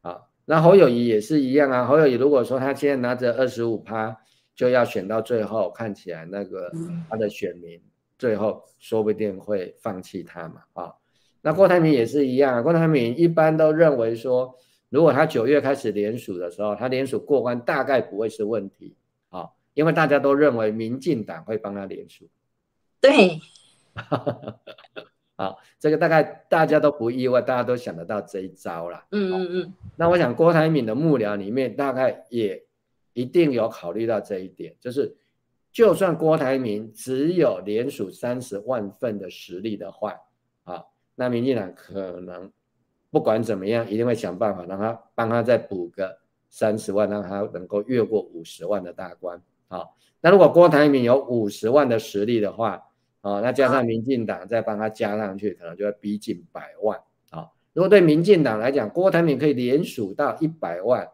[0.00, 1.84] 啊，那侯友谊也是一样啊。
[1.84, 4.16] 侯友谊如果说他现在拿着二十五趴。
[4.58, 6.68] 就要选到最后，看起来那个
[7.08, 7.80] 他的选民
[8.18, 10.92] 最后说不定会放弃他嘛啊。
[11.42, 14.52] 那郭台铭也是一样，啊郭台铭一般都认为说，
[14.88, 18.96] 如果他九月开始连署的时候，他连署过关大概不会是问题
[19.28, 22.28] 啊，因为大家都认为民进党会帮他连署。
[23.00, 23.38] 对，
[25.36, 29.04] 好，这个大概大家都不意外，大家都想得到这一招了。
[29.10, 29.74] 嗯嗯嗯。
[29.96, 32.64] 那我想郭台铭的幕僚里面大概也。
[33.14, 35.16] 一定有考虑到这一点，就是
[35.72, 40.14] 就算郭台铭只有连署三十万份的实力的话，
[40.62, 40.84] 啊，
[41.16, 42.52] 那民进党可能
[43.10, 46.16] 不管怎么样，一定会想办法让他帮他再补个
[46.48, 49.42] 三十万，让他能够越过五十万的大关。
[49.66, 49.84] 啊，
[50.20, 52.80] 那如果郭台铭有五十万的实力的话，
[53.20, 56.98] 啊，那加上民进党再帮他加上去，可能就会逼近百万。
[57.30, 61.08] 啊，如果对民进党来讲，郭台铭可以连署到一百万。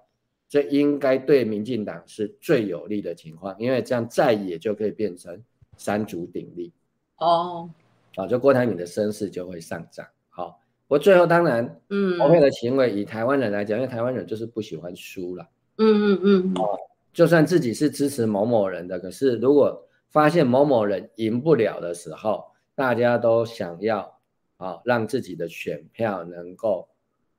[0.46, 5.42] 这应该对民进党是最有利的情况，因为这样在也就可以变成
[5.76, 6.70] 三足鼎立
[7.16, 7.68] 哦，
[8.14, 10.06] 啊，就郭台铭的声势就会上涨。
[10.28, 16.78] 好，我最后当然，嗯，投票的行为以台湾人来讲，因为台湾人就是不喜欢输了，嗯嗯嗯，哦，
[17.12, 19.83] 就算自己是支持某某人的，可是如果
[20.14, 24.18] 发现某某人赢不了的时候，大家都想要
[24.56, 26.88] 啊，让自己的选票能够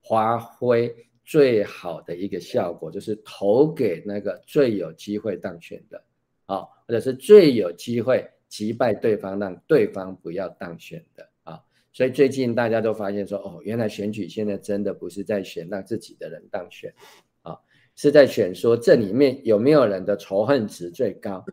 [0.04, 0.94] 发挥。
[1.28, 6.04] 最好的一个效果就是投给那个最有机会当选的，
[6.46, 11.60] 啊，或者是最有机会击败对方，让对方不要当选的啊。
[11.92, 16.94] 所以最近大家都发现说，哦，原来选举现在真的不是在选让自己的人当选，
[17.96, 21.44] 是在选说这里面有没有人的仇恨值最高，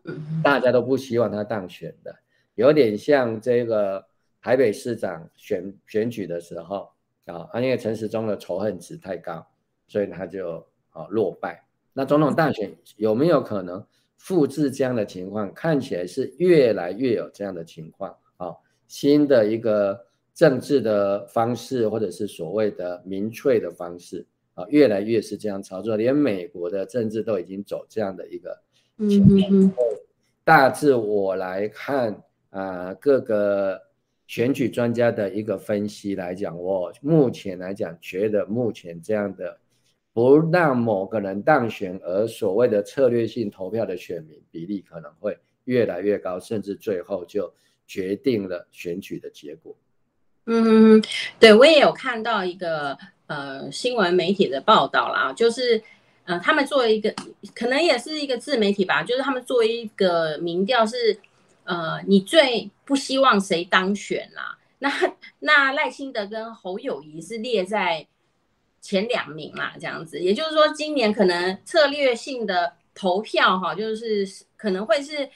[0.43, 2.15] 大家都不希望他当选的，
[2.55, 4.05] 有点像这个
[4.41, 6.89] 台北市长选选举的时候
[7.25, 9.45] 啊，因为陈时中的仇恨值太高。
[9.85, 11.61] 所以他就啊落败。
[11.91, 13.85] 那总统大选有没有可能
[14.17, 15.53] 复制这样的情况？
[15.53, 18.55] 看起来是越来越有这样的情况啊。
[18.87, 25.95] 新的一个政治的方式，或者是所谓的民粹的方式啊，越来越是这样操作。
[25.95, 28.61] 连美国的政治都已经走这样的一个
[29.09, 29.87] 情况。
[30.43, 33.81] 大致我来看啊，各个
[34.27, 39.59] 选举专家的一个分析来讲，我目前来讲觉得目前这样的。
[40.15, 47.51] 不让某个人当选，而所谓的策略性投票的选民比例可能会越来越高，甚至最后就
[47.87, 49.75] 决定了选举的结果。
[50.45, 51.01] 嗯，
[51.39, 52.95] 对，我也有看到一个
[53.33, 55.81] 呃新闻媒体的报道啦，就是
[56.25, 57.13] 呃他们做一个
[57.55, 61.17] 可能也是一个自媒体吧，就是他们做一个民调是
[61.63, 64.57] 呃你最不希望谁当选啦？
[64.79, 64.91] 那
[65.39, 68.05] 那赖清德跟侯友宜是列在。
[68.85, 75.29] 前两名啦，这样子，也就是说，今年可能策略性的投票哈，就是可能会是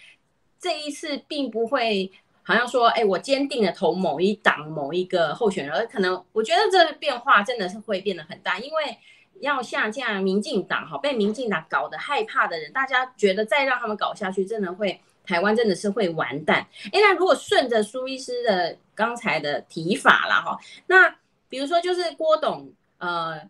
[0.59, 2.11] 这一次并不会
[2.47, 8.97] 好像说，哎，我坚定的投某一党某一个候选人，可能我觉得这变化真的是会变得很大，因为
[9.41, 16.65] 要下架民进党，哈，被民进党搞得害怕的人，大家觉得再让他们搞下去，真的会台湾真的是会完蛋。
[16.85, 21.13] 哎，那如果顺着苏医师的刚才的提法了，哈，那
[21.49, 23.41] 比如说就是郭董，呃，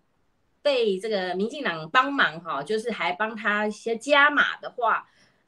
[0.63, 5.07] 被这个民进党帮忙，哈，就是还帮他一些加码的话。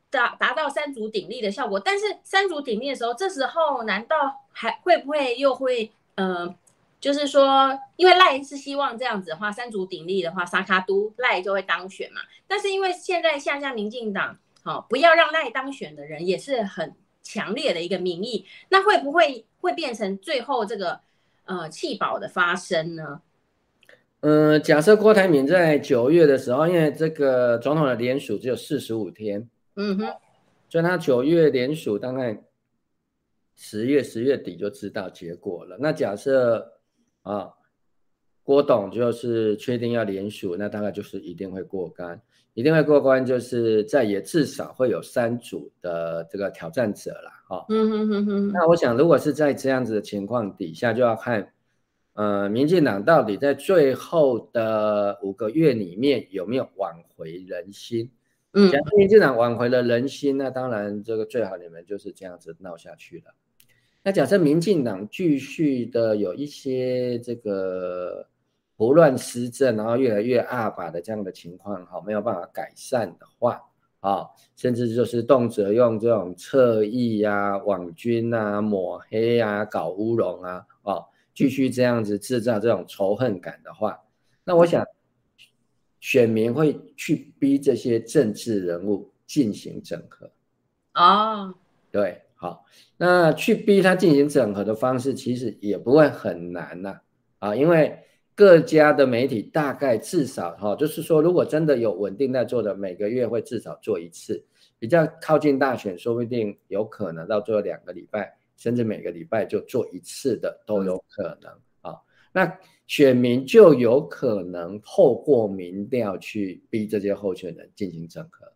[0.10, 6.54] 达达到三足鼎立的效果，但是三足鼎立的时候，这时候难道还会不会又会呃，
[7.00, 12.22] 就是说，因为赖是希望这样子的话，三足鼎立的话，沙卡都赖就会当选嘛。
[12.48, 21.00] 但是因为现在下下民进党，好、不要让赖当选的人也是很强烈的一个民意，那会不会会变成最后这个
[21.46, 23.22] 呃弃保的发生呢？
[24.22, 29.48] 嗯、呃，假设郭台铭在九月的时候，因为这个总统的连署只有四十五天。
[29.76, 30.14] 嗯哼，
[30.68, 32.42] 所以他九月联署，大概
[33.56, 35.78] 十月十月底就知道结果了。
[35.80, 36.74] 那假设
[37.22, 37.54] 啊，
[38.44, 42.22] 郭董就是确定要联署，那大概就是一定会过关，
[42.54, 47.30] 一定会过关，就是在也至少会有三组的这个挑战者了。
[47.48, 48.52] 哈，嗯哼哼哼。
[48.52, 51.54] 那我想，如果是在这样子的情况底下，就要看，
[52.14, 58.10] 呃，民进党到底在最后的五个月里面有没有挽回人心。
[58.54, 63.26] 嗯，假设民进党挽回了人心，那当然这个最好你们就是这样子闹下去了。
[64.04, 68.28] 那假设民进党继续的有一些这个
[68.76, 73.62] 胡乱施政，然后越来越恶霸的这样的情况，哈，没有办法改善的话，
[74.00, 74.26] 啊，
[74.56, 84.02] 甚至就是动辄用这种侧翼啊、网军啊、抹黑啊、搞乌龙啊，啊，继续这样子制造这种仇恨感的话，
[84.44, 84.84] 那我想。
[86.00, 90.32] 选民会去逼这些政治人物进行整合，
[90.94, 91.56] 啊，oh.
[91.92, 97.00] 对，好，那去逼他进行整合的方式其实也不会很难呐，
[97.40, 98.00] 啊，因为
[98.34, 104.42] 各家的媒体大概至少哈，就是说如果真的有稳定在做的，每个月会至少做一次，
[104.80, 112.00] 比较靠近大选，说不定有可能到最后两个礼拜，甚至每个礼拜就做一次的都有可能啊，
[112.32, 112.58] 那。
[112.90, 118.52] 选民就有可能透过民调去逼这些候选人进行整合，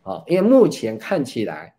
[0.00, 1.76] 好，因为目前看起来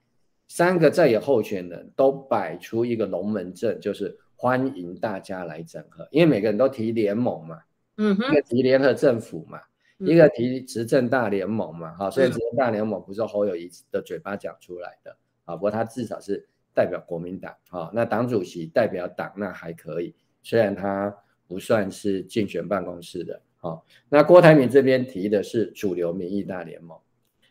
[0.47, 7.60] 三个在野候选人都摆出一个龙门阵，就是欢迎大家来整合，因为每个人都提联盟嘛，
[7.97, 9.60] 嗯哼，一个提联合政府嘛，
[9.97, 20.14] 一个提执政大联盟嘛，好，所以执政大联盟不是侯友谊的嘴巴讲出来的，啊，不过他至少是代表国民党，啊，那党主席代表党那还可以。
[20.42, 21.16] 虽然他
[21.48, 26.98] 不算是竞选办公室的，好，那郭台铭这边提的是主流民意大联盟，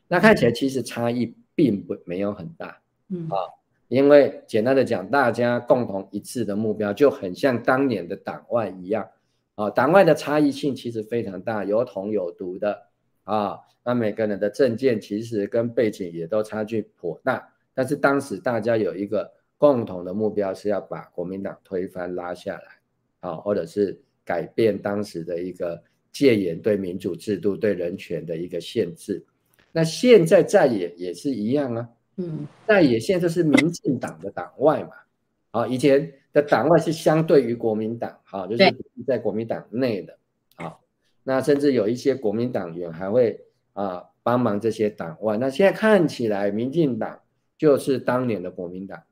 [0.06, 3.36] 那看起来其实差异并不没有很大，嗯，啊，
[3.88, 9.08] 因为简单的讲，大家共同一致的目标就很像当年的党外一样，
[9.56, 12.86] 啊，党外的差异性其实非常大，有统有独的，
[13.24, 22.77] 啊，那每个人的政见其实跟背景也都差距颇大，但是当时大家有一个共同的目标是要把国民党推翻拉下来。
[23.20, 29.24] 啊，或者是改变当时的一个戒严对民主制度、对人权的一个限制。
[29.72, 34.90] 那现在在野也是一样啊，嗯，在野现在就是民进党的党外嘛。
[35.50, 38.74] 啊，以前的党外是相对于国民党，啊，就是
[39.06, 40.18] 在国民党内的。
[40.56, 40.76] 啊，
[41.24, 43.40] 那甚至有一些国民党员还会
[43.72, 45.38] 啊帮忙这些党外。
[45.38, 47.20] 那现在看起来，民进党
[47.56, 49.02] 就是当年的国民党。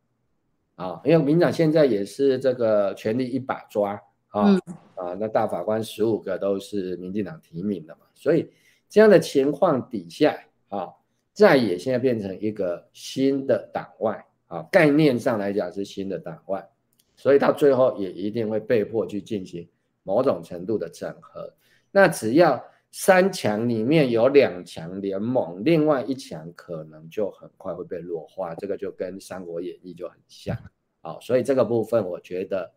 [0.77, 4.61] 啊，因为民进党现在也是这个权力一把抓啊，嗯、
[4.95, 8.51] 啊，那大法官十五个都是民进党提名的嘛，所以
[8.89, 10.89] 这样的情况底下啊，
[11.33, 16.69] 在野现在变成一个新的党外啊，概念上来讲是新的党外，
[17.17, 19.67] 所以到最后也一定会被迫去进行
[20.03, 21.53] 某种程度的整合。
[21.91, 22.63] 那只要
[22.99, 30.57] 三强里面有两强联盟，另外一强可能就很快会被弱化，这个就跟《三国演义》就很像。
[31.03, 32.73] 好，所以这个部分我觉得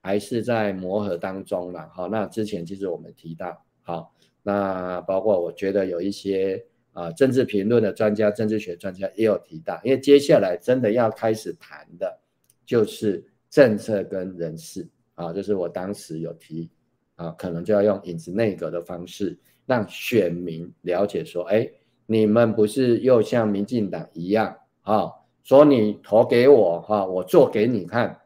[0.00, 1.88] 还是在磨合当中了。
[1.94, 4.12] 好，那之前其实我们提到，好，
[4.42, 12.18] 那包括我觉得有一些啊政治评论的专家、政治学专家也有提到，因为接下来真的要开始谈的
[12.66, 16.68] 就是政策跟人事啊，就是我当时有提
[17.14, 19.38] 啊，可能就要用影子内阁的方式。
[19.70, 21.70] 让选民了解说，哎，
[22.06, 25.12] 你们不是又像民进党一样啊？
[25.44, 28.20] 说你投给我哈，我做给你看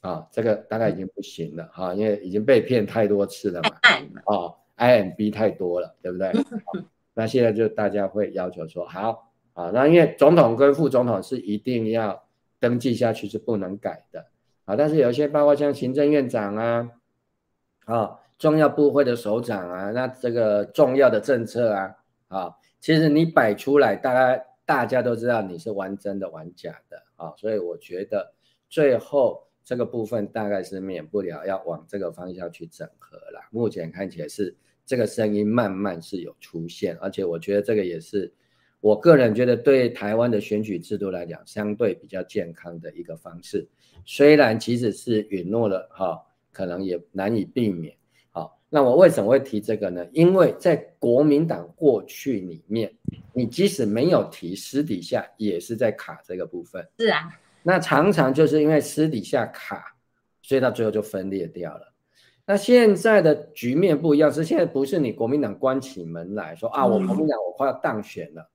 [0.00, 3.70] 啊，这个大概已经不行了哈，因为已经被骗太多次了嘛。
[4.24, 6.32] 啊，I M B 太多了，对不对？
[7.14, 12.24] 那现在就大家会要求说，好啊，那因为总统跟副总统是一定要
[12.58, 14.26] 登记下去是不能改的
[14.64, 14.74] 啊。
[14.74, 16.90] 但是有些包括像行政院长啊，
[17.86, 21.96] 啊，重要部会的首长啊，那这个重要的政策啊，
[22.28, 27.34] 啊，其实你摆出来，大家大家都知道你是玩真的玩假的啊。
[27.36, 28.32] 所以我觉得
[28.68, 33.40] 最后这个部分大概是免不了要往这个方向去整合了。
[33.50, 38.32] 目前看起来是这个声音慢慢是有出现，而且我觉得这个也是。
[38.80, 43.66] 我个人觉得，对台湾的选举制度来讲，相对比较健康的一个方式。
[44.06, 46.22] 虽然即使是允诺了哈，
[46.52, 47.97] 可能也难以避免。
[48.70, 50.06] 好，那我为什么会提这个呢？
[50.12, 52.92] 因为在国民党过去里面，
[53.32, 56.86] 你即使没有提，私底下也是在卡这个部分。
[56.98, 57.28] 是啊，
[57.62, 59.96] 那常常就是因为私底下卡，
[60.42, 61.92] 所以到最后就分裂掉了。
[62.46, 68.48] 那现在的局面不一样，是现在不是你国民党关起门来说啊，我国民党我快要当选了。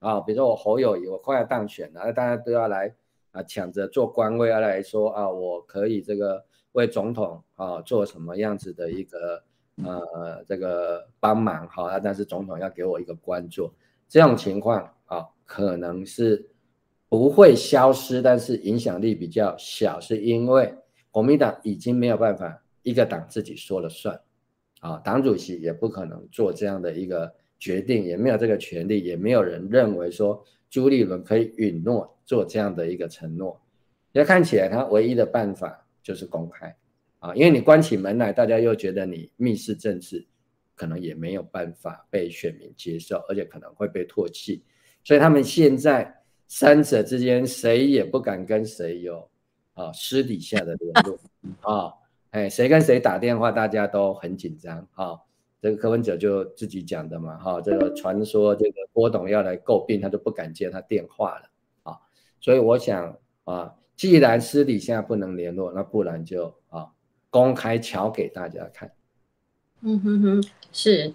[0.00, 2.94] 啊，比如说我侯友谊，我快要当选了，那大家都要来
[3.32, 9.42] 啊，抢着做官位，要来说啊，我可以这个为总统啊做什么样子的一个
[9.84, 13.72] 呃这个帮忙哈，啊，但是总统要给我一个关注，
[14.08, 16.48] 这种情况啊，可能是
[17.08, 20.74] 不会消失，但是影响力比较小，是因为
[21.10, 24.20] 国民党已经没有办法一个党自己说了算，
[24.80, 27.32] 啊，党主席也不可能做这样的一个。
[27.60, 33.60] 决定也没有这个权利，也没有人认为说朱立伦可以允诺做这样的一个承诺。
[34.12, 36.72] 要看起来他唯一的办法就是公开
[37.18, 40.26] 啊，因为你关起门来，大家又觉得你密室政治，
[40.74, 44.62] 可能也没有办法被选民接受，而且可能会被唾弃。
[45.02, 49.28] 所以他们现在三者之间谁也不敢跟谁有
[49.74, 51.18] 啊私底下的联络
[51.62, 51.92] 啊，
[52.30, 55.18] 哎，谁跟谁打电话，大家都很紧张啊。
[55.60, 61.50] 这个柯文哲就自己讲的嘛，哈，这个传说这个郭董要来诟病，他就不敢接他电话了，
[61.82, 61.98] 啊，
[62.40, 66.92] 所以我想啊，既然私底下不能联络，那不然就啊
[67.30, 68.90] 公开瞧给大家看。
[69.82, 71.14] 嗯哼哼，是，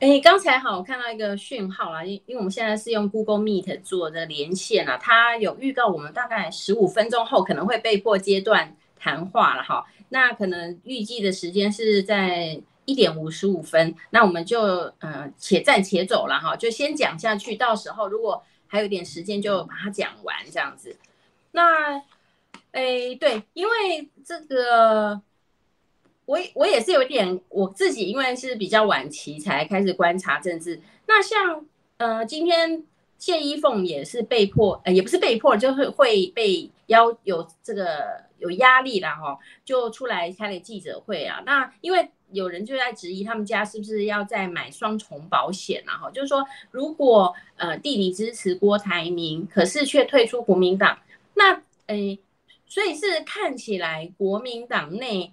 [0.00, 12.60] 哎，刚才好，我看到一个讯号啦，因因为我们现在是用 Google Meet 做的连线啊，它有预告我们大概十五分钟后可能会被迫阶段谈话了哈，那可能预计的时间是在。
[12.88, 14.62] 一点五十五分，那我们就
[15.00, 20.96] 呃且战且走了哈，就先讲下去，到时候如果还有点时间，就把它讲完这样子。
[21.50, 21.96] 那，
[22.72, 25.20] 哎，对，因为这个，
[26.28, 30.78] 我我也是有点我自己，因为是比较晚期才开始观察政治。
[31.06, 31.64] 那像
[31.96, 32.84] 呃，今天
[33.16, 41.42] 谢依凤也是被迫，呃，也不是被迫，就是会被要有这个有压力了哈，就出来开了记者会啊。
[41.46, 42.10] 那因为。
[42.30, 45.96] 有人就在质疑他们家是不是要再买双重保险啊？
[45.96, 50.98] 哈，就是说，如果呃弟弟支持郭台铭，可是却退出国民党，
[51.32, 52.18] 那诶、
[52.66, 55.32] 所以是看起来国民党内，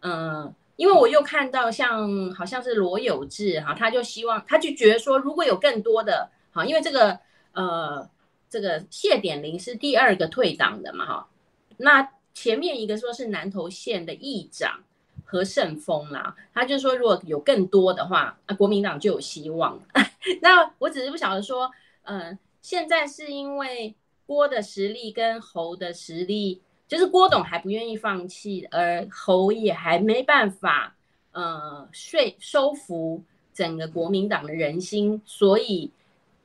[0.00, 7.18] 嗯、因为我又看到像好像是罗友志哈，他就希望他就觉得说，如果有更多的哈，因为这个
[7.52, 8.08] 呃
[8.48, 11.28] 这个谢点玲是第二个退党的嘛哈，
[11.76, 14.82] 那前面一个说是南投县的议长。
[15.22, 19.80] 何胜峰啦，他就说如果有更多的话，啊，国民党就有希望。
[20.42, 21.70] 那我只是不晓得说，
[22.02, 23.94] 嗯、现在是因为
[24.26, 26.60] 郭的实力跟侯的实力，
[26.90, 30.96] 就是郭董还不愿意放弃，而侯也还没办法，
[31.30, 33.22] 呃，说收服
[33.54, 35.92] 整个国民党的人心，所以，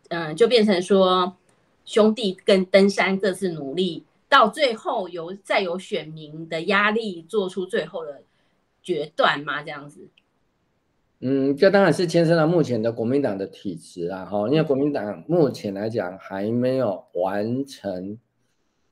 [0.09, 1.35] 嗯、就变成说
[1.83, 8.21] 兄弟跟登山各自努力，到最后由再有选民的压力做出最后的。
[8.85, 9.63] 决断吗？
[9.63, 10.07] 这样子，
[11.21, 18.19] 嗯，这当然是牵涉到目前的国民党的体制啊，哈，因为国民党目前来讲还没有完成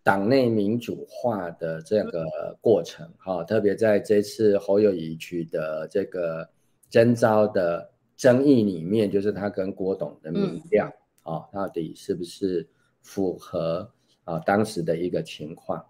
[0.03, 2.25] 党内民主化的这个
[2.61, 6.47] 过程，哈，特别在这次侯友宜取得这个
[6.89, 10.93] 征召的争议里面，就是他跟郭董的民调，
[11.23, 12.67] 啊，到底是不是
[13.01, 13.89] 符合
[14.25, 15.83] 啊当时的一个情况？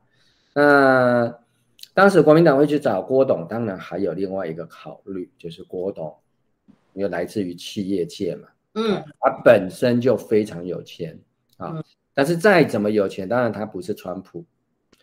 [0.53, 1.39] 那。
[1.95, 6.16] 当时国民党会去找郭董，当然还有另外一个考虑，就是郭董
[6.93, 11.20] 又来自于企业界嘛，嗯，他本身就非常有钱
[11.57, 11.84] 啊，嗯、
[12.14, 14.43] 但是再怎么有钱，当然他不是川普，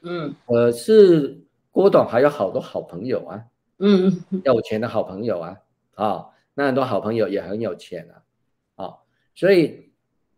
[0.03, 1.41] 嗯，可是
[1.71, 3.45] 郭董还有好多好朋友啊，
[3.79, 4.13] 嗯，
[4.45, 5.57] 有钱的好朋友啊，
[5.95, 8.09] 啊，那很多好朋友也很有钱
[8.77, 8.95] 啊，啊，
[9.35, 9.91] 所以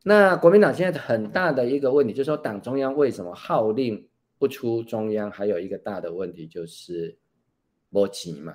[0.03, 4.09] 那国民党现在很大的一个问题，就是说党中央为什么号令？
[4.39, 7.17] 不出中央，还有一个大的问题就是
[7.93, 8.53] 波及嘛，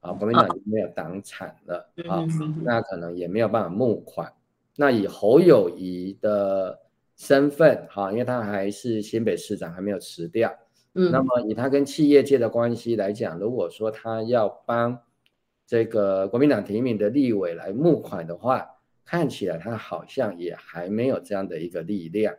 [0.00, 2.26] 啊，国民党就没有党产了啊，
[2.64, 4.32] 那可能也没有办法募款。
[4.74, 6.76] 那以侯友宜的
[7.18, 10.56] 身份哈，因为他还是新北市长，还没有辞掉。
[10.94, 14.96] 嗯，那么以他跟企业界的关系来讲，如果说他要帮
[15.66, 18.66] 这个国民党提名的立委来募款的话，
[19.04, 22.34] 看起来他好像也还没有这样的一个力量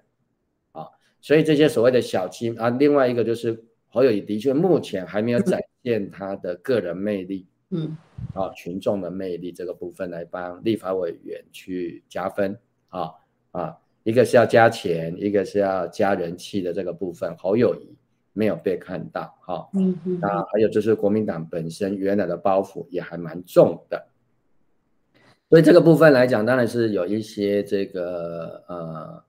[0.72, 0.88] 啊。
[1.20, 7.98] 所以这些所谓的小鸡啊，另外一个就是侯友宜的确目前还没有展现他的个人魅力，嗯，
[8.34, 12.58] 啊，群众的魅力这个部分来帮立法委员去加分
[12.88, 13.12] 啊
[13.52, 13.78] 啊。
[14.10, 17.96] 一个是要加钱，一个是要加人气的这个部分，侯友宜
[18.34, 24.08] 没有被看到，哈，嗯嗯，那还有就是国民党本身原来的包袱也还蛮重的，
[25.48, 29.24] 所以这个部分来讲，当然是有一些这个呃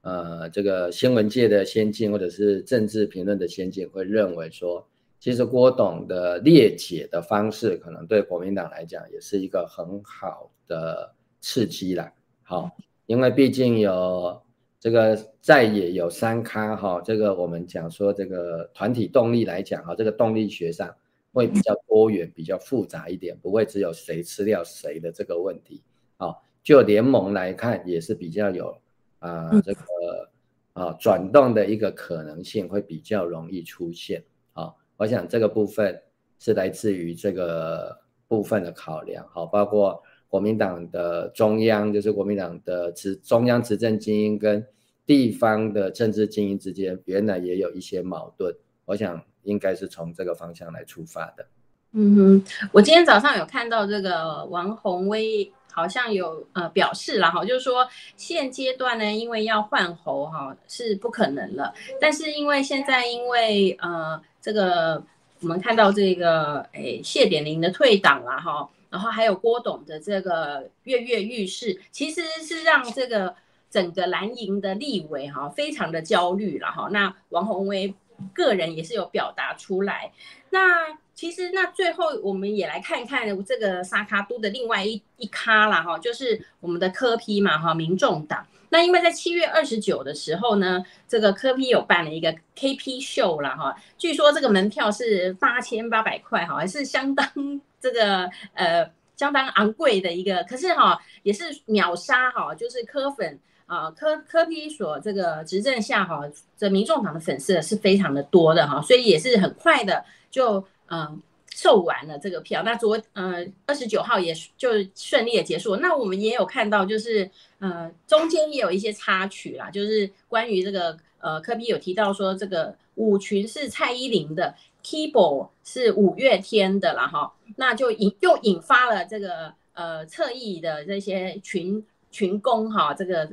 [0.00, 4.88] 呃这个新闻界的先进或者是政治评论的先进会认为说，
[5.20, 11.12] 其实郭董的列解的方式，可能对国民党来讲也是一个很好的
[11.42, 12.10] 刺激啦，
[12.42, 12.70] 好。
[13.06, 14.42] 因为毕竟有
[14.80, 20.92] 这个在野有三咖哈，这个我们讲说这个团体动力来讲哈，这个动力学上
[21.32, 25.82] 会比较多元、比较复杂一点，不会只有谁吃掉谁的这个问题
[26.16, 26.34] 啊。
[26.64, 28.76] 就联盟来看，也是比较有
[29.20, 30.30] 啊这个
[30.72, 34.74] 啊转动的一个可能性会比较容易出现啊。
[34.96, 36.02] 我想这个部分
[36.40, 37.96] 是来自于这个
[38.26, 40.02] 部分的考量，好，包括。
[40.36, 44.62] 国民党的中央，就是国民党的执中央执政精英跟
[45.06, 48.54] 地方的政治精英之间，原来也有一些矛盾。
[48.84, 51.46] 我想应该是从这个方向来出发的。
[51.92, 65.02] 嗯哼，我今天早上有看到这个王宏威好像有呃表示了哈，就是说现阶段呢，因为要换候哈是不可能了，但是因为现在因为呃这个
[65.40, 68.68] 我们看到这个诶谢点玲的退党了哈。
[68.96, 73.34] 然后还有郭董的这个跃跃欲试，其实是让这个
[73.70, 76.88] 整个蓝营的立委哈非常的焦虑了哈。
[76.90, 77.94] 那王鸿薇
[78.32, 80.10] 个人也是有表达出来。
[80.48, 88.46] 那其实那最后我们也来看看这个沙卡都的另外一一咖了哈，就是我们的科批嘛哈，民众党。
[88.70, 97.60] 那因为在七月二十九的时候呢，这个科批有办了一个 KP 秀了哈，据说这个门票是八千八百块哈，还是相当。
[97.86, 106.20] 这个呃相当昂贵的一个，可是哈也是秒杀哈，就是柯粉啊柯柯批所这个执政下哈，
[106.58, 111.22] 这民众党的粉丝是非常的多的哈，所以也是很快的就嗯
[111.54, 112.62] 售完了这个票。
[112.64, 115.76] 那昨呃二十九号也就顺利的结束。
[115.76, 117.30] 那我们也有看到，就是
[117.60, 124.54] 呃中间也有一些插曲啦，就是关于这个呃柯 P 有提到说这个舞群是蔡依林的。
[124.86, 133.28] Keyboard 是五月天的了哈，那就引又引发了这个呃侧翼的这些群群攻哈，这个。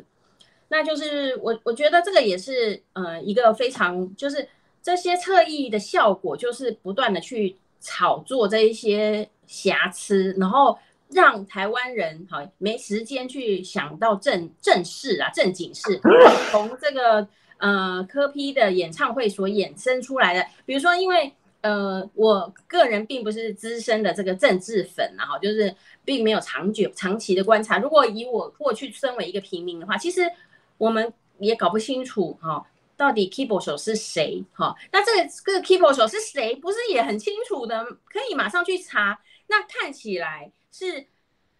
[0.69, 4.49] 那就是我我觉得这个也是呃一个非常就是
[4.81, 10.75] 这些侧翼的效果，就是不断的去炒作这一些瑕疵，然后
[11.11, 16.01] 让台湾人哈没时间去想到正正事啊正经事，
[16.49, 17.27] 从这个
[17.59, 21.31] 呃科批的演唱会所衍生出来的，比如说因为。
[21.63, 27.79] 呃，我个人并不是资深的这个政治粉啊，哈，就是并没有长久长期的观察。
[27.79, 30.29] 如果以我过去身为一个平民的话，其实
[30.77, 32.65] 我们也搞不清楚哈，
[32.97, 34.75] 到底 keyboard 手是谁哈？
[34.91, 37.81] 那这个这个 keyboard 手是谁，不是也很清楚的？
[38.11, 39.21] 可以马上去查。
[39.47, 41.05] 那看起来是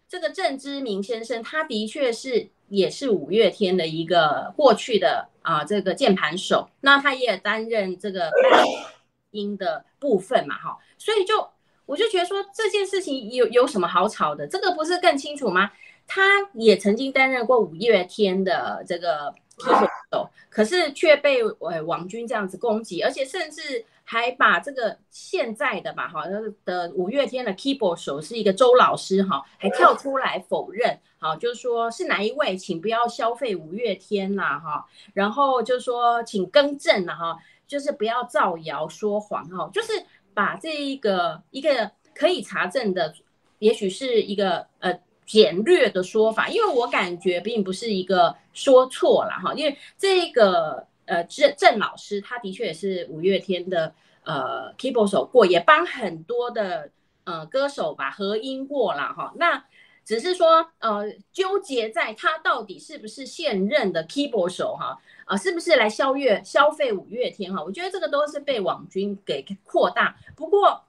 [0.06, 8.30] 这个郑知明先生，他的确是也是五月天的一个过去的啊这个键盘手，那他也担任这个。
[9.34, 11.46] 音的部分嘛，哈，所以就
[11.84, 14.46] 我就觉得说这件事情有有什么好吵的？
[14.46, 15.70] 这个不是更清楚吗？
[16.06, 16.22] 他
[16.52, 26.24] 也曾经担任过五月天的这个 keyboard 手，可是却被呃王军这样子攻击，而且甚至还把这个现在的吧，哈
[26.66, 37.38] 的五月天的 keyboard 手是一个周老师，哈，还跳出来否认，好，就是说是哪一位，请不要消费五月天啦，哈，然后就说请更正了，哈。
[37.66, 39.92] 就是不要造谣说谎哈，就是
[40.32, 43.14] 把这一个一个可以查证的，
[43.58, 53.94] 也许是一个呃简略的说法，因为我感觉并不是一个说错了哈，因为这个呃郑郑老师他的确也是五月天的
[54.24, 56.90] 呃 keyboard 手过，也帮很多的
[57.24, 59.64] 呃歌手吧合音过了哈，那
[60.04, 65.00] 只是说呃纠结在他到底是不是现任的 keyboard 手哈。
[65.26, 67.64] 啊，是不是来消月消费五月天哈？
[67.64, 70.14] 我觉得这个都是被网军给扩大。
[70.36, 70.84] 不过，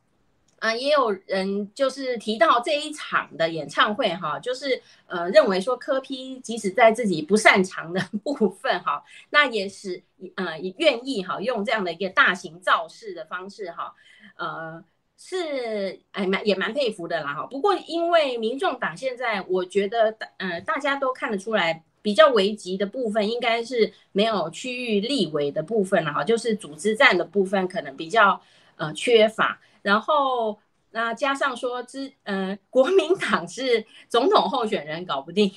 [0.59, 10.03] 啊，也有人就是提到这一场的演唱会哈，就是呃认为说柯 P 即使在自己不擅长的 部分哈，那也是
[10.35, 13.95] 呃愿意哈用这样的一个大型造势的方式哈，
[14.35, 14.83] 呃
[15.27, 17.47] 是哎蛮也蛮佩服的啦哈。
[17.47, 28.39] 不过因为民众党现在我觉得呃大家都看得出来比较危急的部分应该是没有区域立委的部分了哈，就是组织战的部分可能比较
[28.75, 29.59] 呃缺乏。
[29.81, 30.59] 然后
[30.91, 35.51] 那加上说之，呃，国民党是总统候选人搞不定，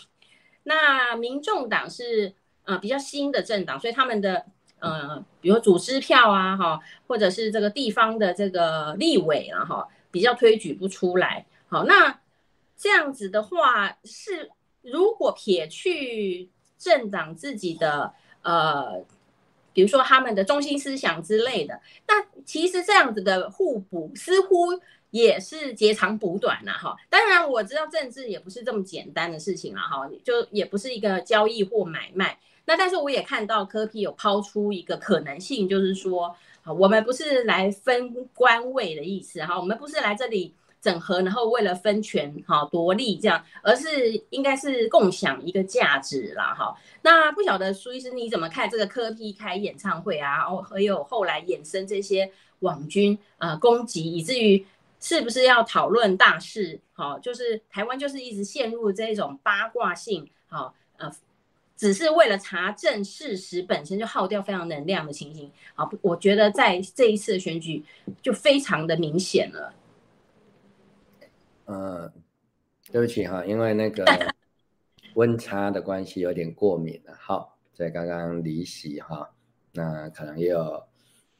[0.62, 2.32] 那民众党是
[2.64, 4.46] 呃比较新的政党，所以他们的
[4.80, 11.46] 呃，比如组织票啊，哈，或者是这个地方的这个立委啊，哈，比较推举不出来。
[11.68, 12.20] 好，那
[12.76, 14.50] 这样子的话是，
[14.82, 16.48] 如果撇去
[16.78, 18.12] 政党自己的
[18.42, 19.04] 呃。
[19.74, 22.14] 比如说他们的中心思想之类的，那
[22.44, 24.70] 其实这样子的互补似乎
[25.10, 26.96] 也是截长补短呐，哈。
[27.08, 32.36] 当然我知道政治也不是这么简单的事情了，哈，就也不是一个交易或买卖。
[32.68, 36.36] 那但是我也看到柯批有抛出一个可能性，就是说，
[36.78, 40.54] 我们不是来分官位的意思，哈，我们不是来这里。
[40.80, 46.72] 整合，然后为了分权哈夺利这样，而是应该是共享一个价值啦哈。
[47.02, 50.44] 那不晓得苏医师你怎么看这个柯批开演唱会啊？
[50.44, 54.64] 哦，还有后来衍生这些网军呃攻击，以至于
[55.00, 56.80] 是不是要讨论大事？
[56.92, 61.10] 好，就是台湾就是一直陷入这种八卦性好呃，
[61.78, 65.50] 只是为了查证事实本身就耗掉非常能量的情形。
[65.76, 67.84] 啊，我觉得在这一次的选举
[68.20, 69.72] 就非常的明显了。
[71.66, 72.12] 嗯，
[72.90, 74.04] 对不起哈，因为那个
[75.14, 77.14] 温差的关系有点过敏了。
[77.16, 79.30] 好，在刚刚离席哈，
[79.72, 80.62] 那可能也有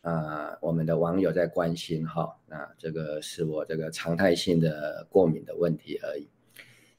[0.03, 6.28] 啊、呃，我们的网友在关心哈，那这个是我这个常态性的过敏的问题而已。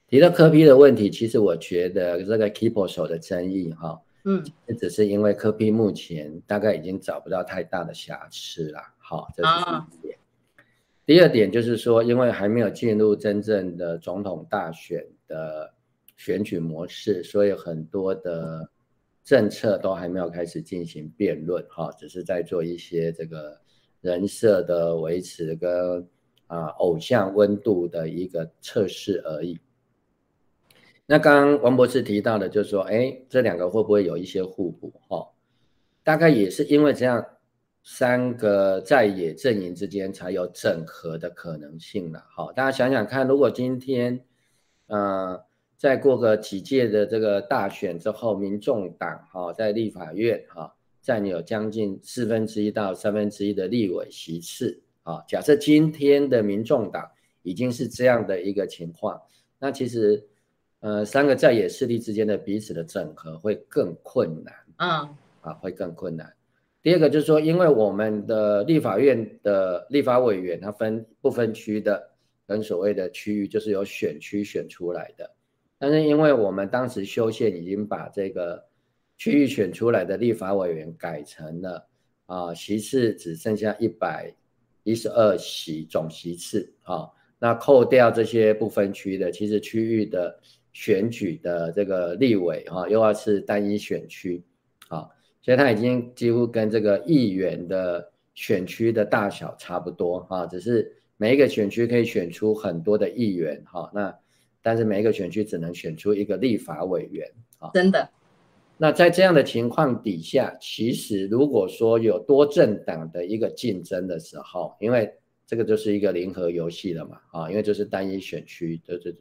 [0.09, 4.43] 提到柯 P 的问题，其实我觉得这个手的争议哈，嗯，
[4.79, 8.81] 只是因为柯 P 目前大概已经找不到太大的瑕疵了。
[8.97, 9.49] 好，这是
[9.91, 10.17] 第一点。
[11.05, 15.71] 第二点就是说，因为还没有进入真正的总统大选的
[16.17, 18.67] 选举模式，所以很多的
[19.23, 23.55] 政策都还没有开始进行辩论，哈，只是在做一些这个
[24.01, 26.07] 人设的维持跟
[26.47, 29.59] 啊偶像温度的一个测试而已。
[31.09, 34.93] 那刚刚王博士提到的，就是说，哎，这两个会不会有一些互补？
[35.07, 35.27] 哈，
[36.03, 37.25] 大概也是因为这样。
[37.81, 42.23] 三个在野阵营之间才有整合的可能性了。
[42.29, 44.19] 好，大家想想看，如果今天，
[44.87, 45.41] 呃，
[45.77, 57.09] 再过个几届的这个大选之后，民众党哈在立法院哈占有将近四分之一到三分之一的立委席次啊，假设今天的民众党
[57.43, 59.19] 已经是这样的一个情况，
[59.57, 60.27] 那其实，
[60.81, 66.33] 呃，三个在野势力之间的彼此的整合会更困难，嗯，啊，会更困难。
[66.81, 72.09] 第二个就是说，因为我们的立法院的立法委员，他分不分区的，
[72.47, 75.29] 跟所谓的区域，就是由选区选出来的。
[75.77, 78.63] 但是因为我们当时修宪已经把这个
[79.17, 81.87] 区域选出来的立法委员改成了
[82.25, 84.33] 啊席次只剩下一百
[84.83, 90.39] 一十二席总席次啊，那扣掉这些不分区的，其实区域的
[90.73, 94.43] 选举的这个立委哈，又要是单一选区
[94.87, 95.07] 啊。
[95.41, 104.15] 所以它已经几乎跟这个议员的选区的大小差不多哈，只是每一个选区可以选出很多的议员哈，那
[104.61, 108.09] 但是每一个选区只能选出一个立法委员啊，真的。
[108.77, 115.11] 那在这样的情况底下，其实如果说有多政党的一个竞争的时候，因为
[115.45, 119.11] 这个就是一个零和游戏了嘛啊，因为就是单一选区，就就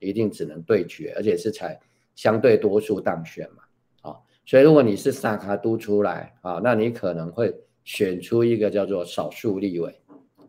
[0.00, 1.78] 一定只能对决，而且是采
[2.16, 3.62] 相对多数当选嘛。
[4.10, 9.94] 啊所以，如果你是萨卡都出来啊，那你可能会选出一个叫做少数立委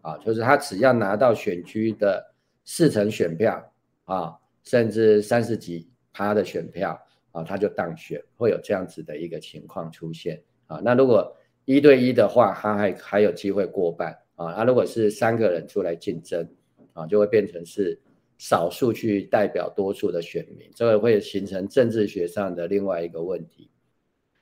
[0.02, 2.34] 啊，就是他只要拿到选区的
[2.66, 3.64] 四成选票
[4.06, 4.34] 啊，
[4.64, 7.00] 甚至三十几趴的选票
[7.32, 10.82] 啊，他就当选，会有这样子的一个情况出现啊。
[10.84, 11.36] 那如果
[11.66, 14.56] 一对一的话，他还还有机会过半啊。
[14.58, 16.50] 那如果是三个人出来竞争
[16.94, 18.00] 啊，就会变成是
[18.42, 23.70] 少数去代表多数的选民，这个会形成政治学上的另外一个问题。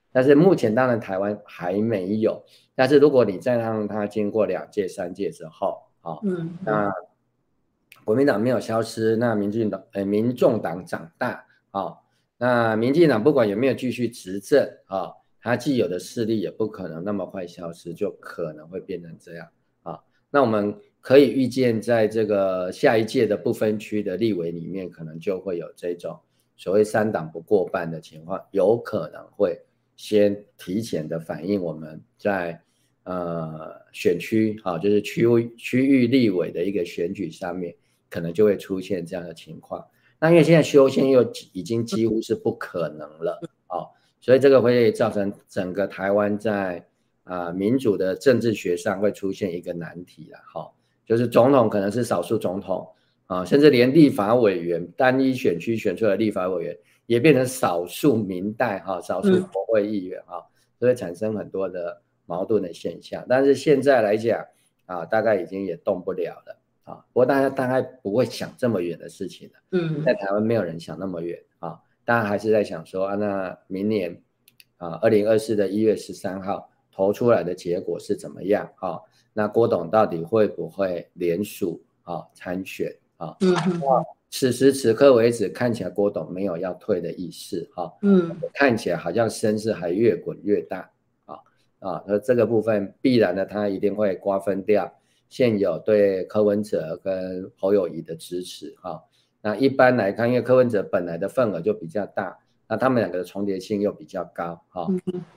[0.09, 2.41] 但是目前当然台湾还没有，
[2.73, 6.89] 但是如果你再让它经过两届、三届之后，啊、哦，嗯，那
[8.05, 11.97] 国民党没有消失，那民进党、呃，民众党长大，啊、哦，
[12.37, 19.45] 那民进党不管有没有继续执政，啊、哦，它既有的势力也不可能那么快消失，就可能会变成这样，
[19.83, 26.19] 啊、哦，那我们可以预见，在这个下一届的不分区的立委里面，可能就会有这种
[26.57, 29.59] 所谓三党不过半的情况，有可能会
[29.95, 32.61] 先提前的反映我们在
[33.03, 35.23] 呃选区啊，就是区
[35.57, 37.73] 区域立委的一个选举上面，
[38.09, 39.83] 可能就会出现这样的情况。
[40.19, 41.23] 那因为现在修宪又
[41.53, 43.87] 已经几乎是不可能了啊，
[44.19, 46.85] 所以这个会造成整个台湾在
[47.23, 50.69] 啊民主的政治学上会出现一个难题了哈。
[51.09, 52.87] 就是总统可能是少数总统
[53.25, 60.45] 啊，甚至连立法委员单一选区选出来的立法委员也变成少数民代哈，少数国会议员哈，
[60.77, 63.25] 都会产生很多的矛盾的现象。
[63.27, 64.45] 但是现在来讲
[64.85, 67.03] 啊，大概已经也动不了了啊。
[67.11, 69.53] 不过大家大概不会想这么远的事情了。
[69.71, 74.15] 嗯，在台湾没有人想那么远啊，大家还是在想说啊，那明年
[74.77, 78.99] 啊，二零二四的一月十三号投出来的结果是怎么样啊？
[79.33, 83.35] 那郭董到底会不会连署啊参选啊？
[83.41, 83.55] 嗯，
[84.29, 87.91] 此时此刻为止，看起来郭董没有要退的意思哈。
[88.01, 90.89] 嗯，看起来好像声势还越滚越大
[91.25, 91.39] 啊
[91.79, 92.03] 啊！
[92.07, 94.91] 那这个部分必然的，他一定会瓜分掉
[95.29, 99.03] 现有对柯文哲跟侯友谊的支持哈。
[99.41, 104.87] 那一般来看，因为柯文哲本来的份额就比较大，那他们两个的重叠性又比较高哈，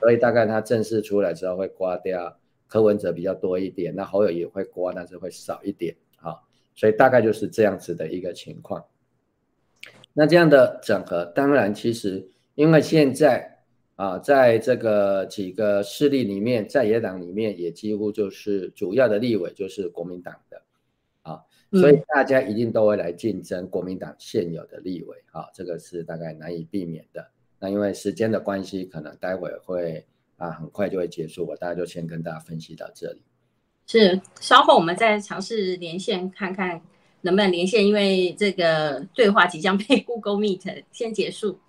[0.01, 2.36] 所以大概他正式出来之后会刮掉。
[2.72, 6.40] 柯文哲比较多一点，那侯友也会刮，但是会少一点啊，
[6.74, 8.82] 所以大概就是这样子的一个情况。
[10.14, 13.58] 那这样的整合，当然其实因为现在
[13.96, 20.62] 啊，在这个几个势力里面，在野党里面也几乎就是主要的立委就是国民党的
[21.20, 27.22] 啊，所以大家一定都会来竞争国民党现有的立委啊，这个是大概难以避免的。
[27.58, 30.06] 那因为时间的关系，可能待会会。
[30.43, 33.22] 啊，很快就会结束，我大概就先跟大家分析到这里。
[33.86, 36.82] 是，稍后我们再尝试连线看看
[37.20, 41.61] 能不能连线，因为这个对话即将被 Google Meet 先结束。